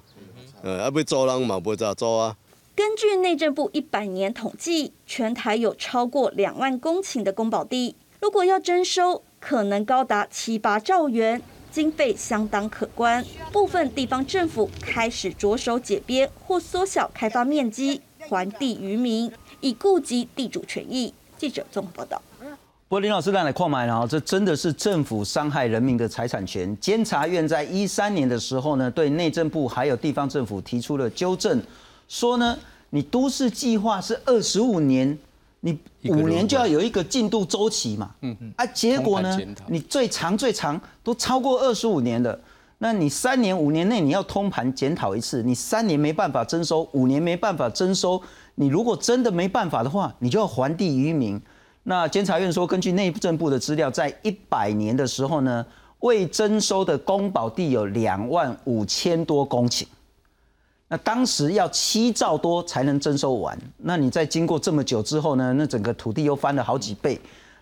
[0.62, 2.38] 呃，啊，要租人嘛，无咋租啊。
[2.76, 11.42] 根据内政部一百年统计，全台有超过两万公顷的公保地，如果要征收，可能高达七八兆元。
[11.80, 13.26] 经费相当可观。
[13.54, 21.14] 部分地方政府开始着手解编或缩小开发面积，还地于民，以顾及地主权益。
[21.38, 22.22] 记者综合报道。
[22.42, 26.78] 不过林老师让来矿买了，这真的是政府伤害人民的财产权。
[26.82, 31.64] 监察院在一三年的时候呢，对内政部还有地方政府提出了纠正，
[32.10, 32.58] 说呢，
[32.90, 35.18] 你都市计划是二十五年，
[35.62, 35.78] 你
[36.10, 38.12] 五年就要有一个进度周期嘛。
[38.22, 38.54] 嗯嗯。
[38.56, 42.40] 啊，结果呢，你最长最长都超过二十五年了，
[42.78, 48.22] 那你三年五年内你要通盘检讨一次，你三年没办法征收，五年没办法征收，
[48.56, 51.42] 你如果真的没办法的话，你就要还地于民。
[51.84, 55.66] 那监察院说，根据内政部的资料，在一百年的时候呢，
[56.00, 59.84] 未征收的公保地有两万五千多公顷。
[60.90, 63.58] 那当时要七兆多才能征收完。
[63.78, 67.18] 那你在经过这么久之后呢，那整个土地又翻了好几倍。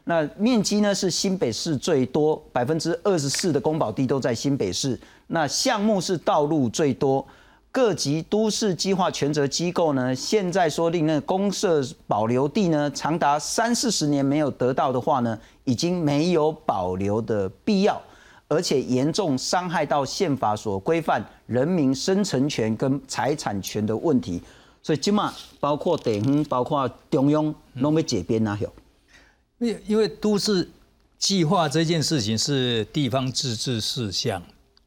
[0.05, 4.97] 那面积呢是新北市最多，百分之二十四的公保地都在新北市。
[5.27, 7.23] 那项目是道路最多。
[7.69, 18.01] 各级都市计划权责机构呢，现在说令那公社保留地呢，长达三四十年没有得到的话呢，已经没有保留的必要，
[18.47, 24.41] 而且严重伤害到宪法所规范人民生存权跟财产权的问题。
[24.81, 28.73] 所以今嘛，包括地方，包括中央，拢要解编哪有？
[29.59, 30.69] 因因为都市
[31.17, 34.41] 计划这件事情是地方自治事项。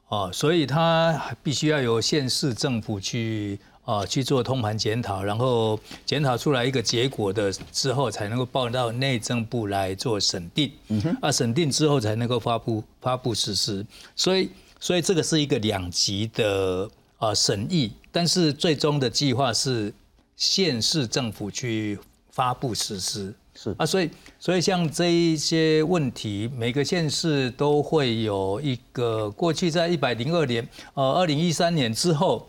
[0.08, 10.70] 啊，所以它必须要由县市政府去啊去做通盘检讨，然后检讨出来一个结果的之后，才能够报到内政部来做审定。
[10.88, 13.84] 嗯哼，啊，审定之后才能够发布发布实施。
[14.14, 16.88] 所以，所以这个是一个两级的
[17.18, 19.92] 啊审议，但是最终的计划是
[20.36, 21.98] 县市政府去
[22.30, 23.34] 发布实施。
[23.52, 32.46] 是啊，所以所以像这一些问题，每个县市都会有一个过去在一百零二年，呃，二零一三年之后，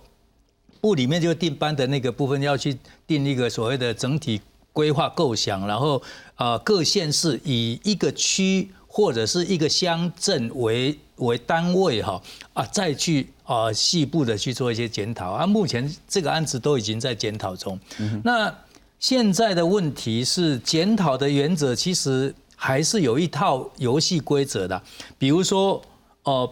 [0.82, 4.41] 部里面就定班的那个部分要去定一个所谓的整体
[4.74, 6.02] 规划构想，然后
[6.36, 12.22] 啊，各县市以一个区或者是一个乡镇为为单位哈
[12.54, 17.80] 啊，再去啊细部的去做一些检讨啊，目前这个案子都已经在检讨中，
[18.24, 18.54] 那。
[19.02, 24.80] 现在的问题是，检讨的原则其实还是有一套游戏规则的。
[25.17, 25.82] 比如说，
[26.22, 26.48] 呃，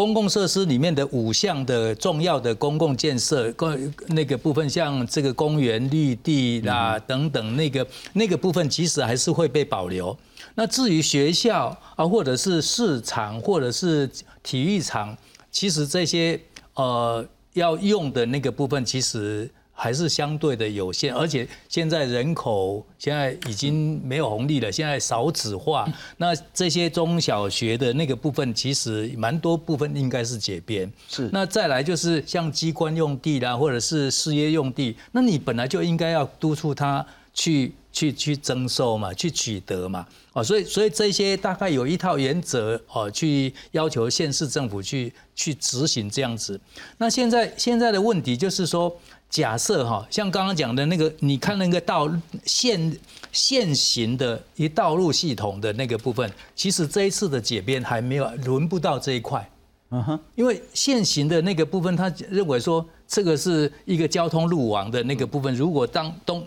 [0.00, 10.16] 公共设施里面的五项的重要的公共建设，公那个部分，像这个公园绿地啦等等，那个那个部分其实还是会被保留。
[10.54, 14.08] 那至于学校啊，或者是市场，或者是
[14.42, 15.14] 体育场，
[15.52, 16.40] 其实这些
[16.76, 19.50] 呃要用的那个部分，其实。
[19.82, 30.92] 还是相对的有限，而且现在人口现在已经没有红利了，现在少子化，那这些中小学的那个部分，其实蛮多部分应该是解编。
[31.08, 46.60] 是，那再来就是像机关用地啦，或者是事业用地，那你本来就应该要督促他去去去征收嘛，去取得嘛，哦，所以所以这些大概有一套原则哦，去要求县市政府去去执行这样子。
[46.98, 48.94] 那现在现在的问题就是说。
[49.30, 52.10] 假设哈，像刚刚讲的那个，你看那个道
[52.44, 52.98] 现
[53.30, 59.48] 现行的一道路系统的那个部分，其实这一次的解编还没有轮不到这一块，
[59.90, 66.44] 嗯哼，因为现行的那个部分，他认为说这个是一个交通路网的那个部分，如果当东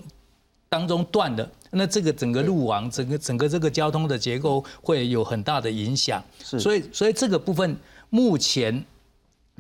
[0.68, 7.78] 当中断了，那这个整个路网整个整个这个交通的结构会有很大的影响，是，所以所以这个部分
[8.10, 8.84] 目前。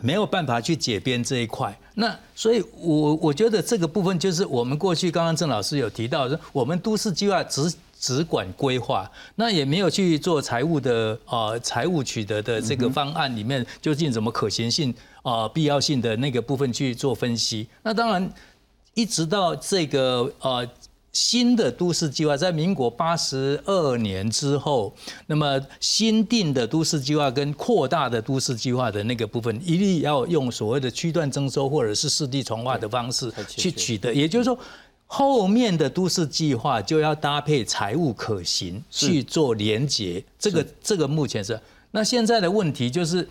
[0.03, 17.65] 没有办法去解编这一块，那所以，我我觉得这个部分就是我们过去刚刚郑老师有提到说，我们都市计划只只管规划，那也没有去做财务的呃财务取得的这个方案里面究竟怎么可行性啊必要性的那个部分去做分析。
[17.81, 18.29] 那当然，
[18.93, 20.67] 一直到这个呃。
[21.13, 24.93] 新的都市计划在民国八十二年之后，
[25.28, 34.13] 那么新定的都市计划跟扩大的都市计划的那个部分，一律要用所谓的区段征收或者是市地重划的方式去取得。
[34.13, 34.58] 也就是说，
[35.06, 40.23] 后面的都市计划就要搭配财务可行去做连结。
[40.39, 41.60] 这个这个目前是。
[41.91, 43.28] 那现在的问题就是。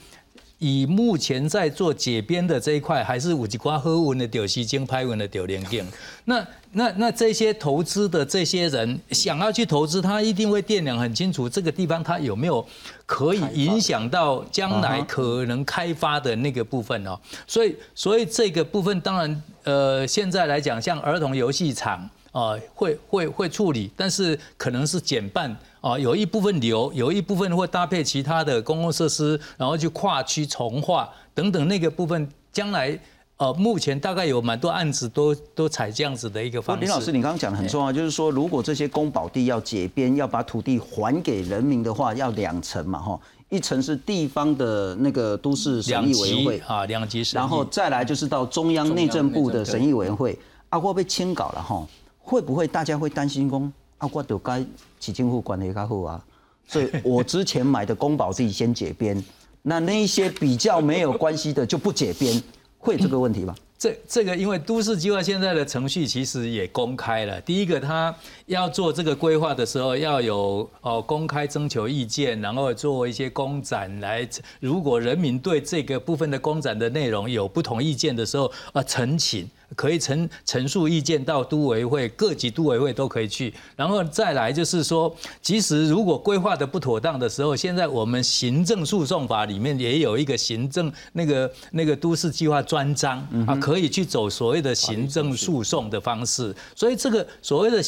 [0.62, 5.84] 以目前在做解编的这一块，还是五级瓜喝文的丢西京拍文的丢连镜。
[6.26, 12.64] 那那那这些投资的这些人想要去投资，他一定会掂量很清楚这个地方他有没有
[13.04, 17.18] 可以影响到将来可能开发的那个部分哦。
[17.44, 32.98] 所以所以这个部分当然呃现在来讲，像儿童游戏场啊，会会会处理，但是可能是减半啊，有一部分留，有一部分会搭配其他的公共设施，然后去跨区重划等等那个部分，将来
[33.36, 36.80] 呃，目前大概有蛮多案子都都采这样子的一个方式。
[36.80, 43.20] 林老师，你刚刚讲的很重要，就是说如果这些公保地要解编，要把土地还给人民的话，要两层嘛，哈，
[43.50, 51.86] 一层是地方的那个都市审议委员会啊，两级审然后再来就是到中央内政部的审议委员会，啊，我被签稿了哈。
[52.22, 54.08] 会不会大家会担心讲啊？
[54.12, 54.64] 我得该
[54.98, 56.24] 起政府管理较好啊，
[56.66, 59.22] 所以 我之前买的公保自己先解编，
[59.62, 62.42] 那那一些比较没有关系的就不解编，
[62.78, 63.54] 会这个问题吗？
[63.82, 68.14] 这这个因为都市计划现在的程序其实也公开了，第一个他
[68.46, 74.28] 要做这个规划的时候要有哦公开征求意见，然后做一些公展来，
[74.60, 79.50] 如果人民对这个部分的公展的内容有不同意见的时候啊，陈请。
[79.74, 83.54] 可以陈陈述意见到都委会，各级都委会都可以去。
[83.74, 96.54] 然后再来就是说，即使如果规划的不妥当的时候，现在我们行政诉讼法里面也有一个行政那个那个都市计划专章啊，可可以去走所谓的行政诉讼的方式。
[96.76, 97.82] 所以这个所谓的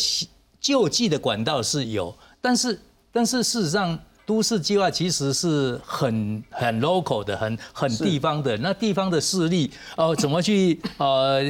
[0.61, 2.81] 救济的管道是有，但是
[3.13, 8.57] 但是事实上，都市计划其实是很很 local 的，很很地方的。
[8.57, 11.43] 那地方的势力哦，怎么去呃？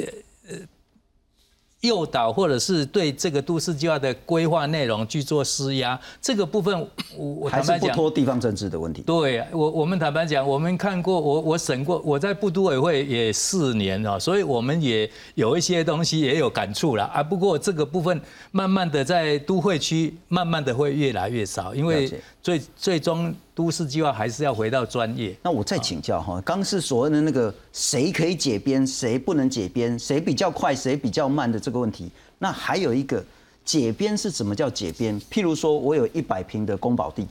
[1.85, 6.79] 呃，诱导或者是对这个都市计划的规划内容去做施压，这个部分
[7.17, 9.03] 我我还是不拖地方政治的问题。
[9.03, 17.23] 对我我们坦白讲，我们看过我我审过，我在部都委会也四年啊，所以我们也有一些东西也有感触了啊。
[17.23, 18.21] 不过这个部分
[18.51, 22.11] 慢慢的在都会区慢慢的会越来越少，因为
[22.45, 23.35] 最最终。
[23.57, 25.33] 都市计划还是要回到专业。
[25.41, 32.11] 那我再请教哈，刚是所谓的那个谁可以解编，谁不能解编，谁比较快，谁比较慢的这个问题。
[32.41, 33.25] 那还有一个
[33.65, 35.21] 解编是怎么叫解编？
[35.31, 37.29] 譬如说我有一百平的公保地，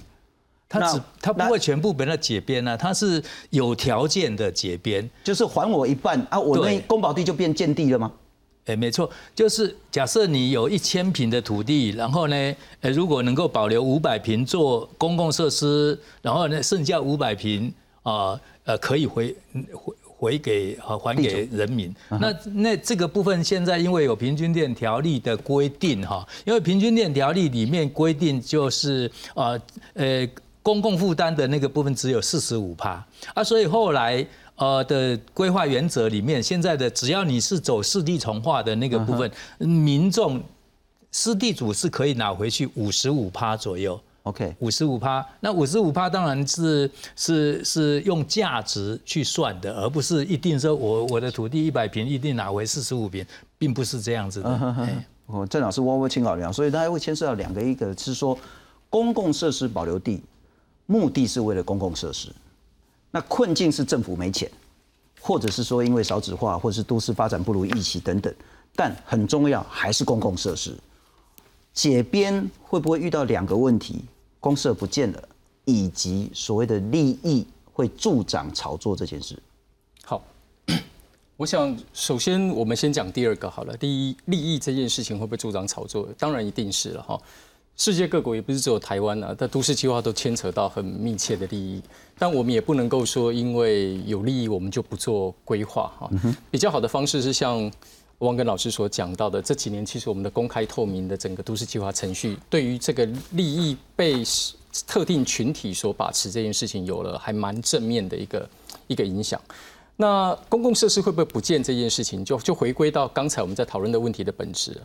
[0.69, 8.09] 他只他不会全部把它解编啊，他是有条件的解编，就是还我一半啊，我那公保地就变建地了吗？
[8.65, 19.35] 哎，没错，就是假设你有一千平的土地，然后呢，呃，如果能够保留五百平做公共设施，然后呢，剩下五百平啊，呃，可以回
[19.73, 21.93] 回回给啊还给人民。
[22.07, 29.59] 那那这个部分现在因为有平均电条例的规定哈，因为平均电条例里面规定就是啊
[29.95, 30.25] 呃
[30.61, 34.25] 公共负担的那个部分只有四十五趴啊，所以后来。
[34.63, 40.41] 呃的规划原则里面，现在的只要你是走四地重化的那个部分，民众、
[41.11, 43.99] 私地主是可以拿回去五十五趴左右。
[44.23, 53.25] OK，五十五趴，那五十五趴当然是是是用价值去算的，而不是一定说我我的土地一百平一定拿回四十五平，
[53.57, 54.49] 并不是这样子的。
[55.25, 58.37] 哦，郑老师窝窝清好量，所以大家会牵涉到两个，一个是说
[58.89, 60.21] 公共设施保留地，
[60.85, 62.29] 目的是为了公共设施。
[63.15, 64.49] 那困境是政府没钱，
[65.21, 68.33] 或者是说因为少子化，或者是都市发展不如预期等等。
[68.75, 70.75] 但很重要还是公共设施
[71.75, 74.03] 解编会不会遇到两个问题：
[74.39, 75.29] 公社不见了，
[75.65, 79.37] 以及所谓的利益会助长炒作这件事。
[80.03, 80.19] 好，
[81.37, 83.77] 我想首先我们先讲第二个好了。
[83.77, 86.09] 第一，利益这件事情会不会助长炒作？
[86.17, 87.21] 当然一定是了哈。
[87.75, 91.81] 世界各国也不是只有台湾啊，但都市计划都牵扯到很密切的利益。
[92.19, 96.09] 但我们也不能够说，因为有利益我们就不做规划哈。
[96.51, 97.69] 比较好的方式是像
[98.19, 104.23] 汪根老师所讲到的，这几年其实我们的公开透明的整个都市计划程序，对于这个利益被
[104.87, 108.49] 特定群体所把持这件事情，有了还蛮正面的一个
[108.85, 109.41] 一个影响。
[109.97, 114.79] 那公共设施会不会不见这件事情，就就回归到刚才我们在讨论的问题的本质。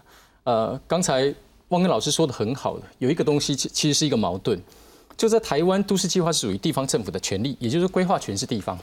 [0.44, 1.34] 呃，刚才。
[1.68, 4.58] 汪根老师说的很好的，有一个东西其其实是一个矛盾，
[5.16, 8.78] 就在台湾都市计划是属于地方政府的权利，也就是规划权是地方，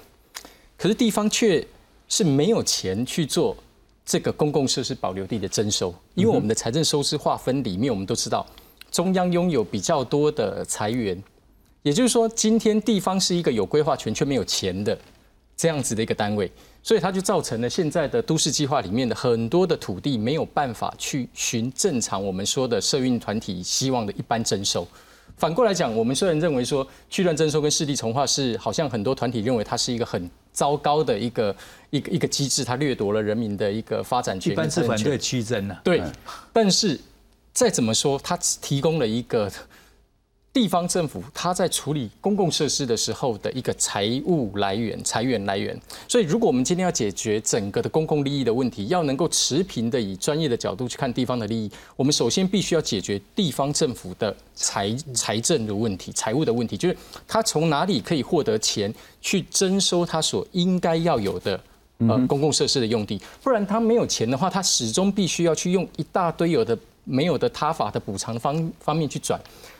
[0.77, 1.65] 可是地方却
[2.07, 3.57] 是没有钱去做
[4.05, 8.45] 这个公共设施保留地的征收，因为我们的财政收支划分里面，我们都知道
[8.91, 11.19] 中央拥有比较多的财源，
[11.81, 14.95] 也就是说，今天地方是一个有规划权却没有钱的
[15.57, 16.51] 这样子的一个单位。
[16.85, 24.87] 所以它就造成了现在的都市计划里面的很多的土地没有办法去寻正常我们说的社运团体希望的一般征收。
[25.35, 31.55] 反过来讲，我们虽然认为说区段征收跟市地重划是好像很多团体认为它是一个很糟糕的一个
[31.89, 34.53] 一个一个机制，它掠夺了人民的一个发展权。
[34.53, 35.75] 一般是反对区征的。
[35.83, 36.03] 对，
[36.53, 36.99] 但是
[37.51, 39.51] 再怎么说，它提供了一个
[40.55, 45.77] 地方政府它在处理公共设施的时候的一个财务来源、财源来源。
[46.07, 56.95] 所以，如果我们今天要解决整个的公共利益的问题，要能够持平的以专业的角度去看地方的利益，我们首先必须要解决地方政府的财财政的问题、财务的问题，就是
[57.27, 61.59] 他从哪里可以获得钱去征收他所应该要有的
[61.97, 69.37] 呃公共设施的用地，不然他没有钱的话，他始终必须要去用一大堆有的没有的他法的补偿方方面去转。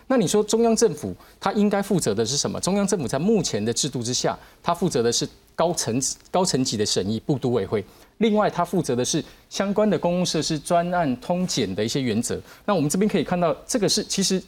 [0.07, 2.59] 那你说中央政府它应该负责的是什么？
[2.59, 5.99] 中央政府在目前的制度之下，它负责的是高层
[6.29, 7.83] 高层级的审议，部都委会。
[8.19, 12.39] 另外，它负责的是相关的公共设施专案通检的一些原则。
[12.65, 14.41] 那我们这边可以看到，这个是其实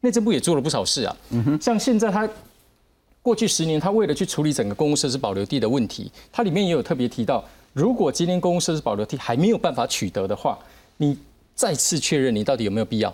[0.00, 1.16] 内政部也做了不少事啊。
[1.30, 2.28] 嗯哼，像现在它
[3.22, 10.58] 过去十年，它为了去处理整个公共设施保留地的问题，它里面也有特别提到，如果今天公共设施保留地还没有办法取得的话，
[10.98, 11.16] 你
[11.54, 13.12] 再次确认你到底有没有必要。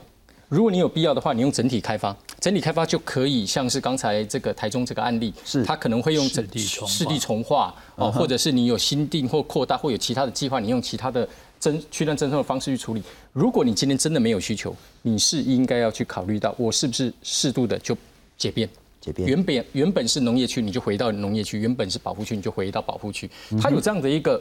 [0.54, 11.28] 如果你有必要的话，你用整体开发，整体开发就可以像是刚才这个台中这个案例，是它可能会用整地重市地重划哦，或者是你有新定或扩大或有其他的计划，你用其他的
[11.58, 13.02] 征区段征收的方式去处理。
[13.32, 17.96] 如果你今天真的没有需求，你是应该要去考虑到我是不是适度的就。
[18.36, 18.68] 解编
[19.16, 23.28] 原本原本是农业区，你就回到农业区；原本是保护区，你就回到保护区。
[23.60, 24.40] 它有这样的一个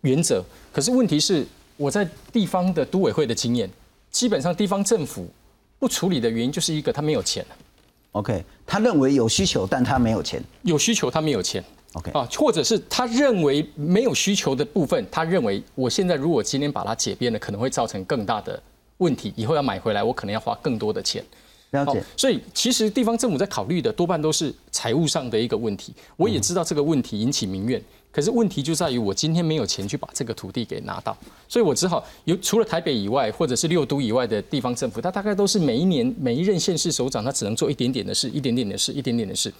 [0.00, 0.42] 原则。
[0.72, 1.46] 可是问题是，
[1.76, 3.70] 我在地方的都委会的经验，
[4.10, 5.28] 基本上地方政府。
[5.82, 7.44] 不处理的原因就是一个他没有钱。
[8.12, 10.40] OK，他认为有需求，但他没有钱。
[10.62, 11.64] 有需求，他没有钱。
[11.94, 18.62] OK 啊，或者是他认为没有需求的部分，他认为我现在如果今天把它解编了，可能会造成更大的
[18.98, 21.24] 问题，以后要买回来，我可能要花更多的钱。
[21.72, 25.92] 了解，所以其实地方政府在考虑的多半都是财务上的一个问题。
[26.16, 31.16] 我也知道这个问题引起民怨，可是问题就在于我今天没有钱去把这个土地给拿到，
[31.48, 39.50] 所以我只好有除了台北以外，或者是六都以外的地方政府，它大概都是每一年每一任县市首长，他只能做一点点的事，一点点的事，一点点的事。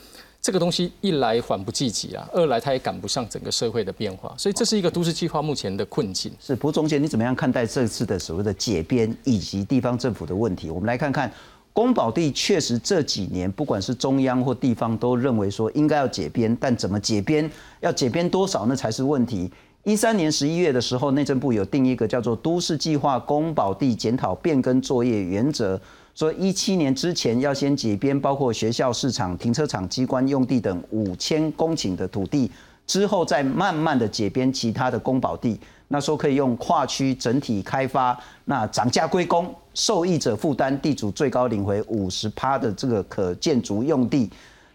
[0.43, 6.33] 这个东西一来缓不济急啊，二来它也赶不上整个社会的变化，所以这是一个都市计划目前的困境。
[6.41, 10.69] 是蒲总监，你怎么样看待这次的所谓的解编以及地方政府的问题？
[10.69, 11.33] 我们来看看。
[11.73, 17.51] 公保地确实这几年，不管是中央或地方，都认为说应该要解编，但怎么解编，
[17.81, 19.51] 要解编多少，那才是问题。
[19.85, 25.77] 一三年十一月的时候，内政部有定一个叫做《都市计划公保地检讨变更作业原则》，
[26.15, 32.49] 说一七年之前要先解编，包括学校、市场、停车场、机关用地等五千公顷的土地，
[32.87, 35.59] 之后再慢慢的解编其他的公保地。
[35.89, 44.31] 那说可以用跨区整体开发，那涨价归公，受益者负担，地主最高领回五十趴的这个可建筑用地。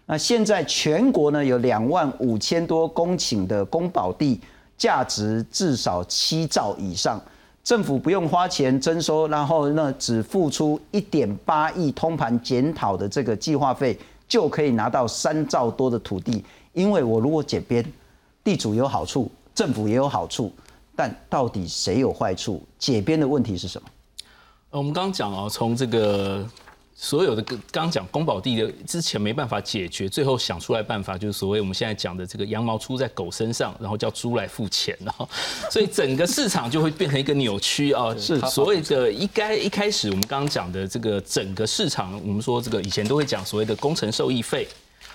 [0.06, 4.40] 那现在全国呢有两万五千多公顷的公保地，
[4.76, 7.20] 价值至少七兆以上，
[7.62, 16.44] 政府不用花钱征收，然后呢只付出一点八亿通盘检讨的这个计划费，就可以拿到三兆多的土地。
[16.72, 17.84] 因为我如果解编，
[18.42, 20.50] 地主有好处，政府也有好处。
[20.96, 22.62] 但到底谁有坏处？
[22.78, 23.88] 解编的问题是什么？
[24.70, 26.46] 我们刚刚讲哦，从这个
[26.94, 35.26] 所有的刚刚讲宫保地的之前没办法解决，最后想出来办法就是所谓我们现在讲的这个羊毛出在狗身上，然后叫猪来付钱，然 后
[35.70, 38.14] 所以整个市场就会变成一个扭曲 啊。
[38.18, 44.68] 是所谓的一该一开始我们刚刚讲的这个整个市场，我们说这个以前都会讲所谓的工程受益费。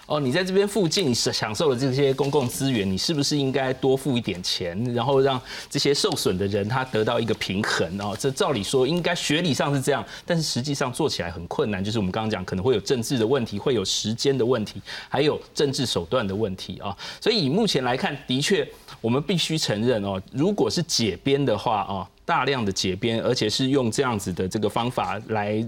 [0.06, 5.40] 哦，你在这边附近享受了这些公共资源，你是不是应该多付一点钱，然后让
[5.70, 7.88] 这些受损的人他得到一个平衡？
[8.02, 11.82] 哦，这照理说应该学理上是这样，但是实际上做起来很困难。
[11.82, 16.96] 就是我们刚刚讲，可能会有政治的问题，会有时间的问题，还有政治手段的问题啊。
[17.22, 18.68] 所以以目前来看，的确
[19.00, 22.06] 我们必须承认哦，如果是解编的话哦。
[22.26, 25.66] 大量的解编，而且是用这样子的这个方法来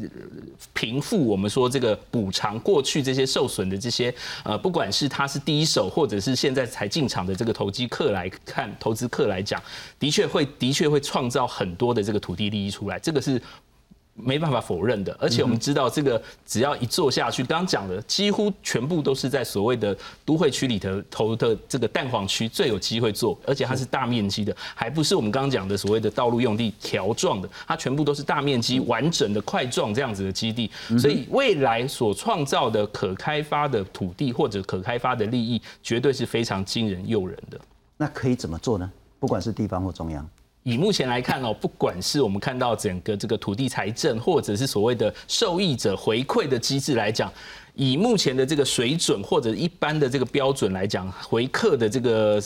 [0.74, 9.62] 平复我们说这个补偿过去这些受损的这些呃，不管是他是第一手，或者是现在才进场的这个投机客来看，投资客来讲，
[10.00, 13.42] 的确会的确会创造很多的这个土地利益出来，这个是。
[14.18, 37.60] 没办法否认的，而且我们知道，这个只要一做下去，刚刚讲的几乎全部都是在所谓的都会区里头投的这个蛋黄区最有机会做，而且它是大面积的，还不是我们刚刚讲的所谓的道路用地条状的，它全部都是大面积完整的块状这样子的基地，所以未来所创造的可开发的土地或者可开发的利益，绝对是非常惊人诱人的。
[37.98, 38.90] 那可以怎么做呢？
[39.20, 40.26] 不管是地方或中央。
[40.66, 47.32] 以目前来看哦，不管是我们看到整个这个土地财政，或者是所谓的受益者回馈的机制来讲，
[47.76, 52.42] 以目前的这个水准或者一般的这个标准来讲，回客的这个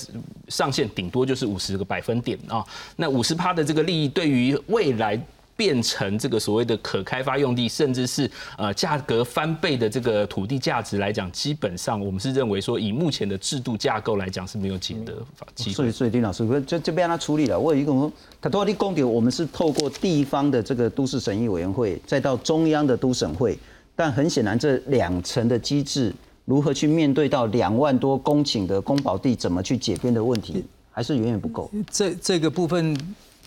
[0.49, 2.61] 上限顶多就是五十个百分点啊。
[2.97, 5.17] 那五十趴的这个利益，对于未来
[5.59, 15.13] 变成这个所谓的可开发用地，甚至是呃价格翻倍的这个土地价值来讲，基本上我们是认为说，以目前的制度架构来讲是没有解的
[15.55, 15.73] 机会。
[15.73, 17.59] 所以，所以丁老师，这这边他处理了。
[17.59, 23.59] 我有一个说，他多少地公点，我们是透过地方的这个都市审议委员会，再到中央的都审会，
[23.97, 31.69] 但很显然这两层的机制，如何去面对到两万多公顷的公保地，怎么去解编的问题，还是远远不够。
[31.91, 32.97] 这这个部分。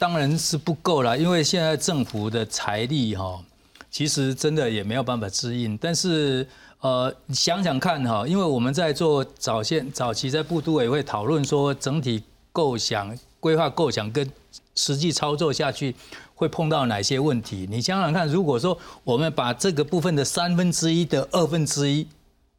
[0.03, 3.41] 当然是不够了，因为现在政府的财力哈，
[3.89, 5.79] 其实真的也没有办法支应。
[5.79, 6.45] 但是
[6.81, 14.29] 呃，想想看哈，因为我们在做早先早期在部都委会讨论说，整体构想、规划构想跟
[14.75, 15.95] 实际操作下去
[16.35, 17.69] 会碰到哪些问题？
[17.71, 22.05] 你想想看，如果说我们把这个部分的三分之一的二分之一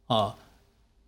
[0.06, 0.34] 啊，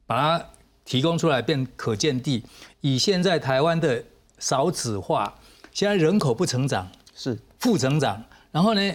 [0.07, 0.47] 把它
[0.85, 2.43] 提供出来变可见地，
[2.83, 4.05] 以现在台湾的
[4.39, 5.35] 少子化。
[5.77, 7.39] 现在人口不成长，是。
[7.59, 8.95] 负成长，然后呢，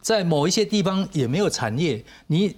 [0.00, 2.54] 在某一些地方也没有产业，你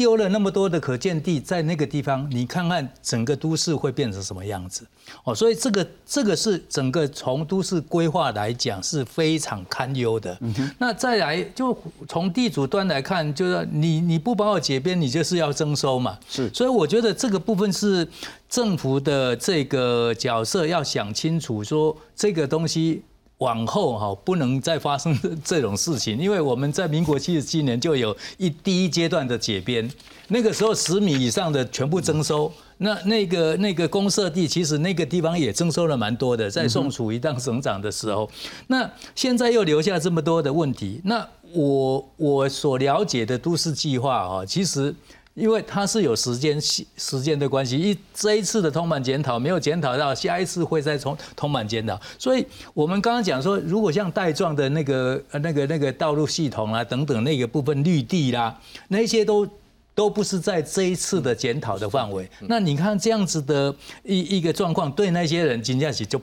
[0.00, 4.82] 丢了那么多的可见地在那个地方，你看看整个都市会变成什么样子？
[5.24, 10.38] 哦，所以这个这个是整个从都市规划来讲是非常堪忧的。
[10.78, 11.76] 那再来就
[12.08, 16.18] 从地主端来看，就是你你不把我解编，你就是要征收嘛。
[16.26, 18.08] 是，所以我觉得这个部分是。
[18.50, 23.00] 政府的这个角色要想清楚，说这个东西
[23.40, 29.90] 往后哈不能再发生这种事情，因为我们在民国七十七年就有一第一阶段的解编，
[30.28, 38.30] 那个时候十米以上的全部征收，那那个那个公社地其实那个地方也征收了蛮多的，在宋楚瑜当省长的时候，
[38.68, 44.94] 那现在又留下这么多的问题，那我我所了解的都市计划啊，其实。
[45.40, 51.98] 因为它是有时间时间的关系，一这一次的通盘检讨没有检讨到，下一次会再从通盘检讨。
[52.18, 59.48] 所以我们刚刚讲说，如果像带状的那个那个那个道路系统啊等等那个部分绿地啦，那些都。
[59.94, 62.28] 都不是在这一次的检讨的范围。
[62.40, 66.20] 那你看这样子的一一个状况，对那些人金价起就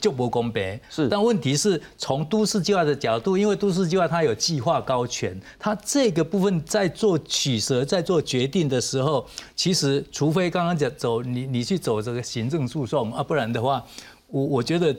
[0.00, 0.80] 就不公平。
[0.88, 13.84] 是，但问题是从都市计划的角度，因为都市计划它有计划高权，它这个部分在做取舍、在做决定的时候，其实除非刚刚讲走你你去走这个行政诉讼啊，不然的话，
[14.28, 14.94] 我我觉得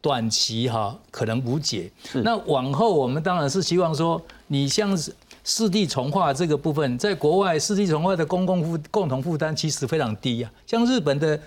[0.00, 1.90] 短期哈可能无解。
[2.24, 5.14] 那往后我们当然是希望说，你像是。
[5.50, 10.52] 四地重化这个部分，在国外四地重化的公共负共同负担其实非常低啊。
[10.64, 11.38] 像日本的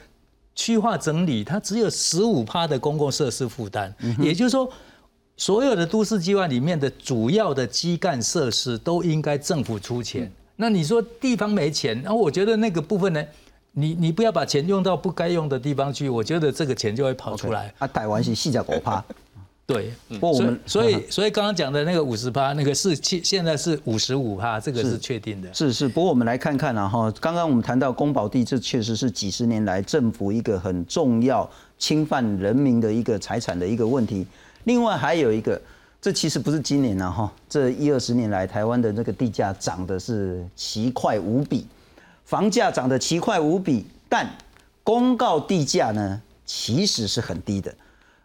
[0.53, 4.69] 区划整理，它只有十五趴的公共设施负担，也就是说，
[5.37, 10.29] 所有的都市计划里面的主要的基干设施都应该政府出钱。
[10.57, 13.23] 那你说地方没钱，那我觉得那个部分呢，
[13.71, 17.73] 你你不要把钱用到不该用的地方去，我觉得这个钱就会跑出来。
[17.79, 19.01] 啊，台湾是细脚狗趴。
[19.65, 25.53] 对，不过我们所以 所以刚刚讲的那个五十趴，那个是现现在是五十五趴，这个是确定的。
[25.53, 31.49] 是是，不过我们来看看啊哈，刚刚我们谈到公保地，这确实是几十年来政府一个很重要
[31.79, 34.27] 侵犯人民的一个财产的一个问题。
[34.65, 35.59] 另外还有一个，
[36.01, 41.65] 这其实不是今年啊哈，这一二十年来台湾的那个地价涨的是奇快无比，
[42.25, 44.29] 房价涨得奇快无比，但
[44.83, 47.73] 公告地价呢其实是很低的。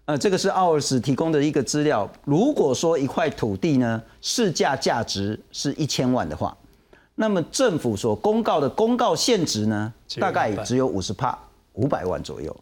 [0.08, 2.10] 呃，这个是奥尔斯提供的一个资料。
[2.24, 6.56] 如果说一块土地呢，市价价值是一千万的话，
[7.16, 11.38] 那么政府所公告的公告限值呢，大概只有五十帕，
[11.74, 12.56] 五百万左右。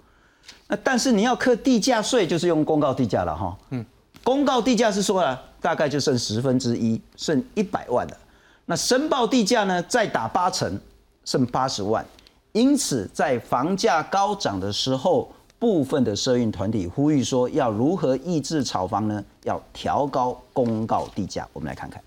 [0.66, 3.57] 那但是你要课地价税，就是用公告地价了哈。
[3.70, 3.86] 嗯，
[4.24, 8.16] 公告地价是说了，大概就剩十分之一，剩一百万的。
[8.64, 10.76] 那申报地价呢，再打八成，
[11.24, 12.05] 剩八十万。
[12.51, 15.30] 因此，在房价高涨的时候。
[15.59, 19.24] 部分的社运团体呼吁说，要如何抑制炒房呢？
[19.44, 21.48] 要调高公告地价。
[21.52, 22.02] 我们来看看，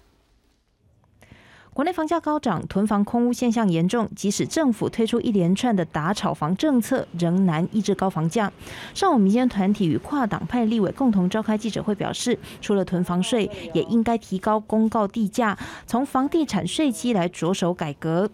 [1.74, 4.08] 国内房价高涨，囤房空屋现象严重。
[4.16, 8.52] 即使政府推出一连串的打炒房政策，仍难抑制高房价。
[8.94, 18.30] 上午，民间团体与跨党派立委共同召开记者会，表示，除了囤房税，也应该提高公告地价，从房地产税基来着手改革。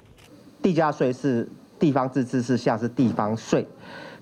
[0.62, 1.48] 地价税是
[1.80, 3.66] 地方自治，是像是地方税。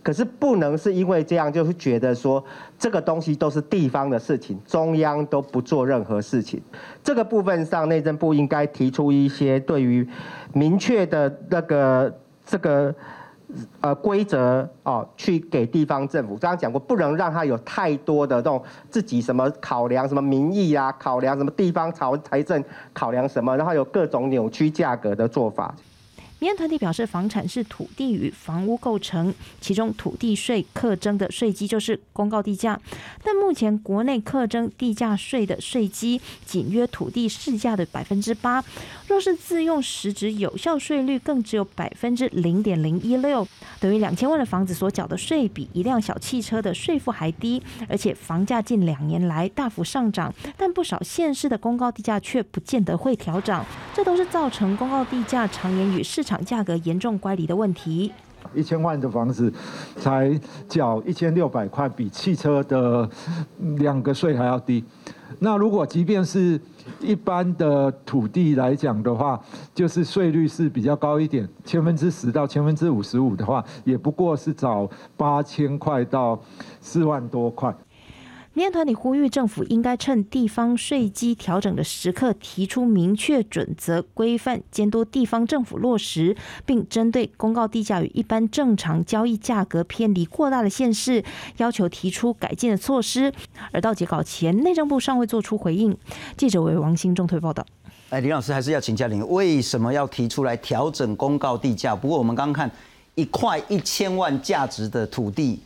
[0.04, 2.44] 可是不能是因为这样，就是觉得说
[2.78, 6.62] 这个东西都是地方的事情，中央都不做任何事情。
[7.02, 10.06] 这个部分上，内政部应该提出一些对于
[10.52, 12.14] 明确的那个
[12.46, 12.94] 这个
[13.80, 16.36] 呃规则哦，去给地方政府。
[16.36, 22.62] 刚刚讲过，不能让他有太多的这种自己什么考量什么民意啊，考量什么地方财财政
[22.94, 25.74] 考量什么，然后有各种扭曲价格的做法。
[26.44, 32.78] 民间团体表示，房产是土地与房屋构成，其中土地税课征的税基就是公告地价，
[33.24, 38.62] 但目前国内课征地价税的税基仅约土地市价的百分之八，
[39.08, 43.48] 若是自用实质有效税率更只有百分之零点零一六，
[43.80, 53.66] 等于两千万的房子所缴的税比一辆小汽车的税负还低，而且房价近两年来大幅上涨，但不少县市的公告地价却不见得会调涨，
[53.96, 56.33] 这都是造成公告地价常年与市场。
[56.42, 58.12] 价格严重乖离的问题，
[58.54, 59.52] 一千万的房子
[59.98, 63.10] 才缴一千六百块，比汽车的
[63.78, 64.84] 两个税还要低。
[65.40, 66.60] 那如果即便是
[67.02, 69.40] 一般的土地来讲的话，
[69.74, 76.40] 就是税率是比较高一点，千分之十到千分之五十五的话，也不过是找八千块到
[76.80, 77.76] 四万多块。
[78.56, 91.24] 民间团体呼吁政府应该趁地方税基调整的时刻，提出明确准则规范监督地方政府落实，并针对公告地价与一般正常交易价格偏离过大的县市，
[91.58, 93.34] 要求提出改进的措施。
[93.72, 95.98] 而到截稿前，内政部尚未做出回应。
[96.38, 97.66] 记者为王兴中推报道。
[98.10, 101.96] 哎，林老师还是要请教您，为什么要提出来调整公告地价？
[101.96, 102.72] 不过我们刚刚看
[103.16, 105.60] 一块一千万价值的土地。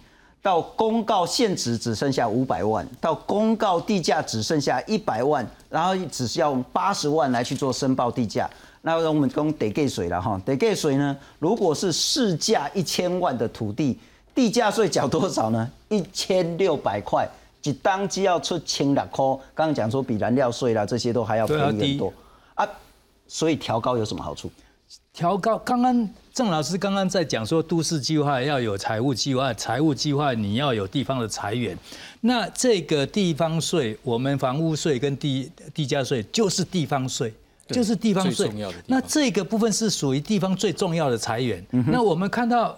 [0.47, 8.49] 到公告限值只剩下五百万，到公告地价只剩下一百万，然后只是要用八十万来去做申报地价。
[8.81, 11.13] 那我们讲得给谁了哈，得给谁呢？
[11.39, 13.99] 如果是市价一千万的土地，
[14.33, 15.69] 地价税缴多少呢？
[15.89, 17.27] 一千六百块，
[17.61, 19.25] 即当即要出千两块。
[19.53, 22.13] 刚刚讲说比燃料税啦这些都还要便宜很多
[22.55, 22.65] 啊，
[23.27, 24.49] 所以调高有什么好处？
[25.13, 31.77] 调高，刚刚郑老师刚刚在讲说，都市计划要有财务计划，财务计划你要有地方的财源。
[32.21, 37.33] 那这个地方税，我们房屋税跟地地价税就是地方税，
[37.67, 38.49] 就是地方税。
[38.85, 41.65] 那这个部分是属于地方最重要的财源。
[41.87, 42.77] 那我们看到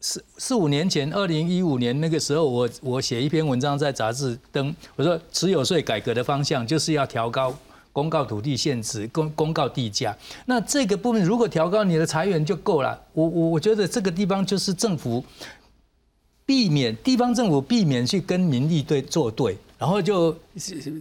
[0.00, 7.54] 四四五年前，二零一五年那个时候，我我写一篇文章在杂志登，我说持有税改革的方向就是要调高。
[7.92, 10.16] 公告土地限值，公公告地价，
[10.46, 13.00] 那这个部分如果调高你的裁员就够了。
[13.12, 15.24] 我我我觉得这个地方就是政府
[16.46, 20.36] 避免地方政府避免去跟民意对作对，然后就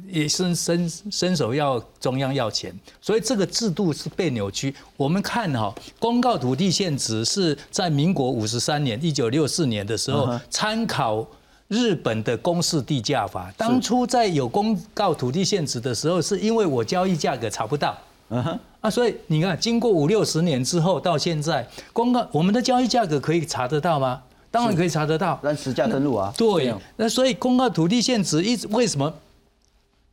[0.08, 4.74] 也伸伸伸手要中央要钱，所以这个制度是被扭曲。
[4.98, 11.28] 我们看哈，公告土地限值是在民国五十三年一九六四年的时候参考。
[11.70, 17.96] 日本的公示地价法，当初在有公告土地限值的时候，是因为我交易价格查不到，
[18.30, 24.20] 嗯哼，啊，所以你看，经过五六十年之后，到现在公告我们的交易价格可以查得到吗？
[24.50, 26.34] 当然可以查得到，但实价登录啊。
[26.36, 29.14] 对，那所以公告土地限值一直为什么？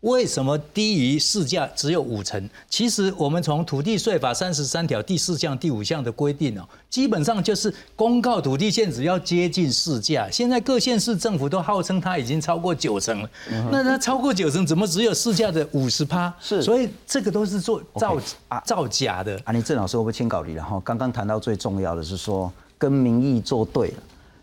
[0.00, 2.48] 为什么低于市价只有五成？
[2.68, 10.28] 其实我们从土地税法三十三条第四项、第五项的规定哦，基本上就是公告土地限值要接近市价。
[10.30, 13.30] 现在各县市政府都号称它已经超过九成了，
[13.72, 16.32] 那它超过九成，怎么只有市价的五十趴？
[16.40, 18.20] 是，所以这个都是做造
[18.64, 19.40] 造假的。
[19.44, 23.94] 啊，你郑老师会不会签稿里然后刚刚谈到最重要的是说跟民意作对了。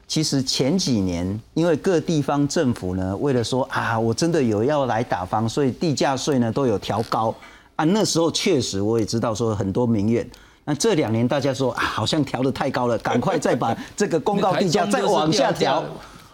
[0.08, 7.34] 其实前几年，因为各地方政府呢，为了说啊，我真的有要来打房，所以地价税呢都有调高
[7.76, 7.84] 啊。
[7.86, 10.30] 那时候确实我也知道说很多民怨。
[10.66, 15.84] 那这两年大家说啊，好像调的太高了，赶快再把这个公告地价再往下调。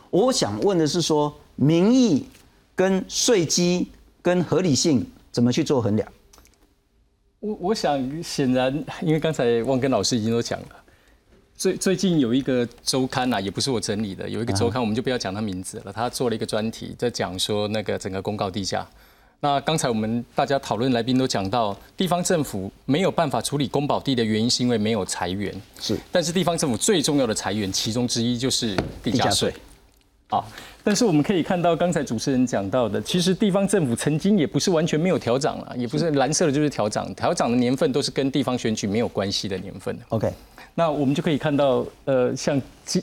[0.10, 2.28] 我想问的是说，民意
[2.76, 3.88] 跟税基
[4.22, 6.08] 跟合理性怎么去做衡量？
[7.40, 10.68] 我我想显然，因为刚才汪根老师已经都讲了。
[11.60, 15.92] 最最近有一个周刊呐，也不是我整理的，有一个周刊，我们就不要讲他名字了。
[15.92, 18.88] 他做了一个专题，在讲说那个整个公告地价。
[19.42, 25.54] 那刚才我们大家讨论来宾都讲到，地方政府没有办法处理公保地的原因，是因为没有裁源。
[25.82, 29.54] 是，但是地方政府最重要的裁源，其中之一就是地价税。
[30.30, 30.46] 啊，
[30.82, 39.98] 但是我们可以看到，刚才主持人讲到的，其实地方政府曾经也不是完全没有调涨了，也不是蓝色的就是调涨，调涨的年份都是跟地方选举没有关系的年份。
[40.08, 40.32] OK。
[40.76, 43.02] 那我们就可以看到，呃，像今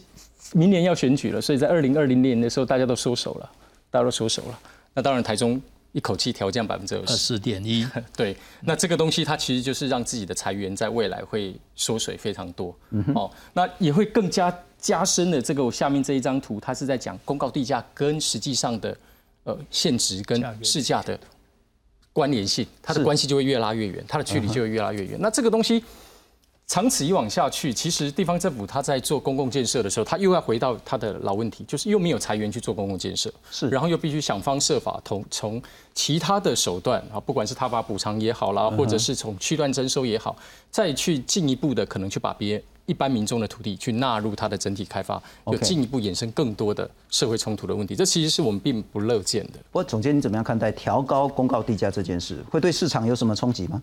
[0.53, 3.51] 明年要选举了，所以在二零二零年的时候，大家都收手了，
[3.91, 4.59] 大家都收手了。
[4.95, 5.61] 那当然，台中
[5.93, 7.87] 一口气调降百分之二十四点一，
[8.17, 8.35] 对。
[8.63, 12.75] 那这个东西它其实就是让自己的财源在未来会缩水非常多，
[13.15, 18.97] 哦，那也会更加加深了这个下面这一张图，它是在讲公告地价跟实际上的
[19.45, 21.19] 呃现值跟市价的
[22.13, 25.19] 关联性，它的关系就会越拉越远，它的距离就会越拉越远。
[25.21, 25.83] 那这个东西。
[26.67, 35.63] 长此以往下去，其实地方政府他在做公共建设的时候，他又要回到他的老问题，就是又没有财源去做公共建设，是，然后又必须想方设法从从
[35.95, 40.37] 其他的手段啊，不管是他把补偿也好啦，或者是从区段征收也好，
[40.69, 49.53] 再去进一步的可能去把别一般民众的土地去纳入它的整体开发，有进一步衍生更多的社会冲突的问题，这其实是我们并不乐见的。
[49.71, 52.45] 不过总监，你怎么样看待调高公告地价这件事？
[52.51, 53.81] 会对市场有什么冲击吗？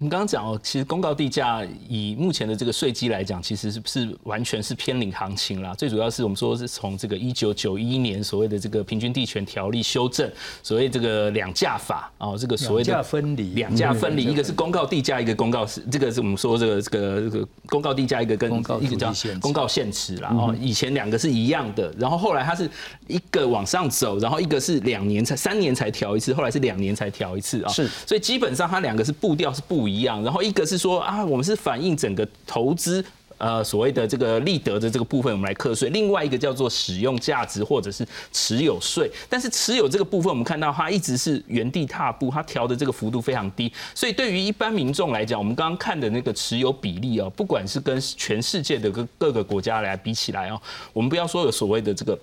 [0.00, 5.74] 我们刚刚讲哦，其实公告地价以目前的这个税基来讲，其实是是完全是偏领行情啦。
[5.74, 10.26] 最主要是我们说是从这个一九九一年所谓的这个平均地权条例修正，
[10.62, 20.30] 所谓这个两价法哦，这个所谓的两价分离，两价分离，一个是公告地价，一个公告是这个是我们说这个这个这个公告地价，一个跟一个叫公告限值啦。
[20.30, 22.66] 哦，以前两个是一样的，然后后来它是
[23.06, 27.68] 一个往上走，然后一个是两年才三年才调一次，后来是两年才调一次啊。
[27.70, 33.04] 是，所以基本上它两个是步调是不一一样，然后一个是说啊，我们是反映整个投资。
[33.42, 39.10] 呃，所谓的这个利得的这个部分，我们来课税；另外一个叫做使用价值或者是持有税。
[39.30, 43.72] 但是持有这个部分，我们看到它一直是原地踏步，它调的这个幅度非常低。
[43.94, 50.60] 所以对于一般民众来讲，我们刚刚看的那个持有比例哦，不管是跟全世界的各各个国家来比起来哦，
[50.92, 52.18] 我们不要说有所谓的这个。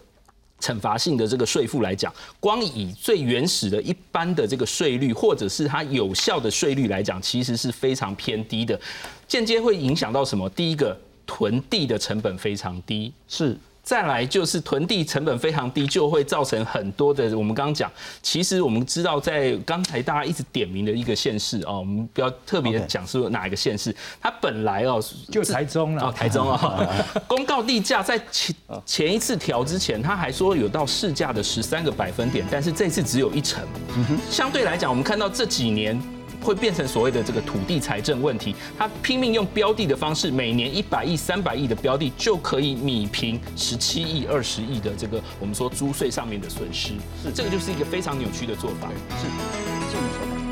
[0.59, 8.79] 惩罚性的这个税负来讲，光以最原始的一般的这个税率，或者是它有效的税率来讲，其实是非常偏低的，
[9.27, 10.49] 间接会影响到什么？
[10.49, 13.57] 第一个，囤地的成本非常低，是。
[13.87, 17.37] 再来就是囤地成本非常低，就会造成很多的。
[17.37, 17.89] 我们刚刚讲，
[18.21, 26.85] 其实我们知道，在刚才大家一直点名的一个县市哦，我们不要特别讲是哪一个县市，它本来哦就台中了哦，台中 哦，
[27.29, 28.53] 公告地价在前
[28.85, 33.65] 前一次调之前，他还说有到市价的十三个百分点，但是这次只有一成。
[34.29, 36.16] 相对来讲，我们看到这几年。
[36.47, 48.87] 会变成所谓的这个土地财政问题，他拼命用标的的方式，每年一百亿、三百亿的标的就可以米平十七亿、二十亿的这个我们说租税上面的损失，是这个就是一个非常扭曲的做法。
[49.19, 50.46] 是。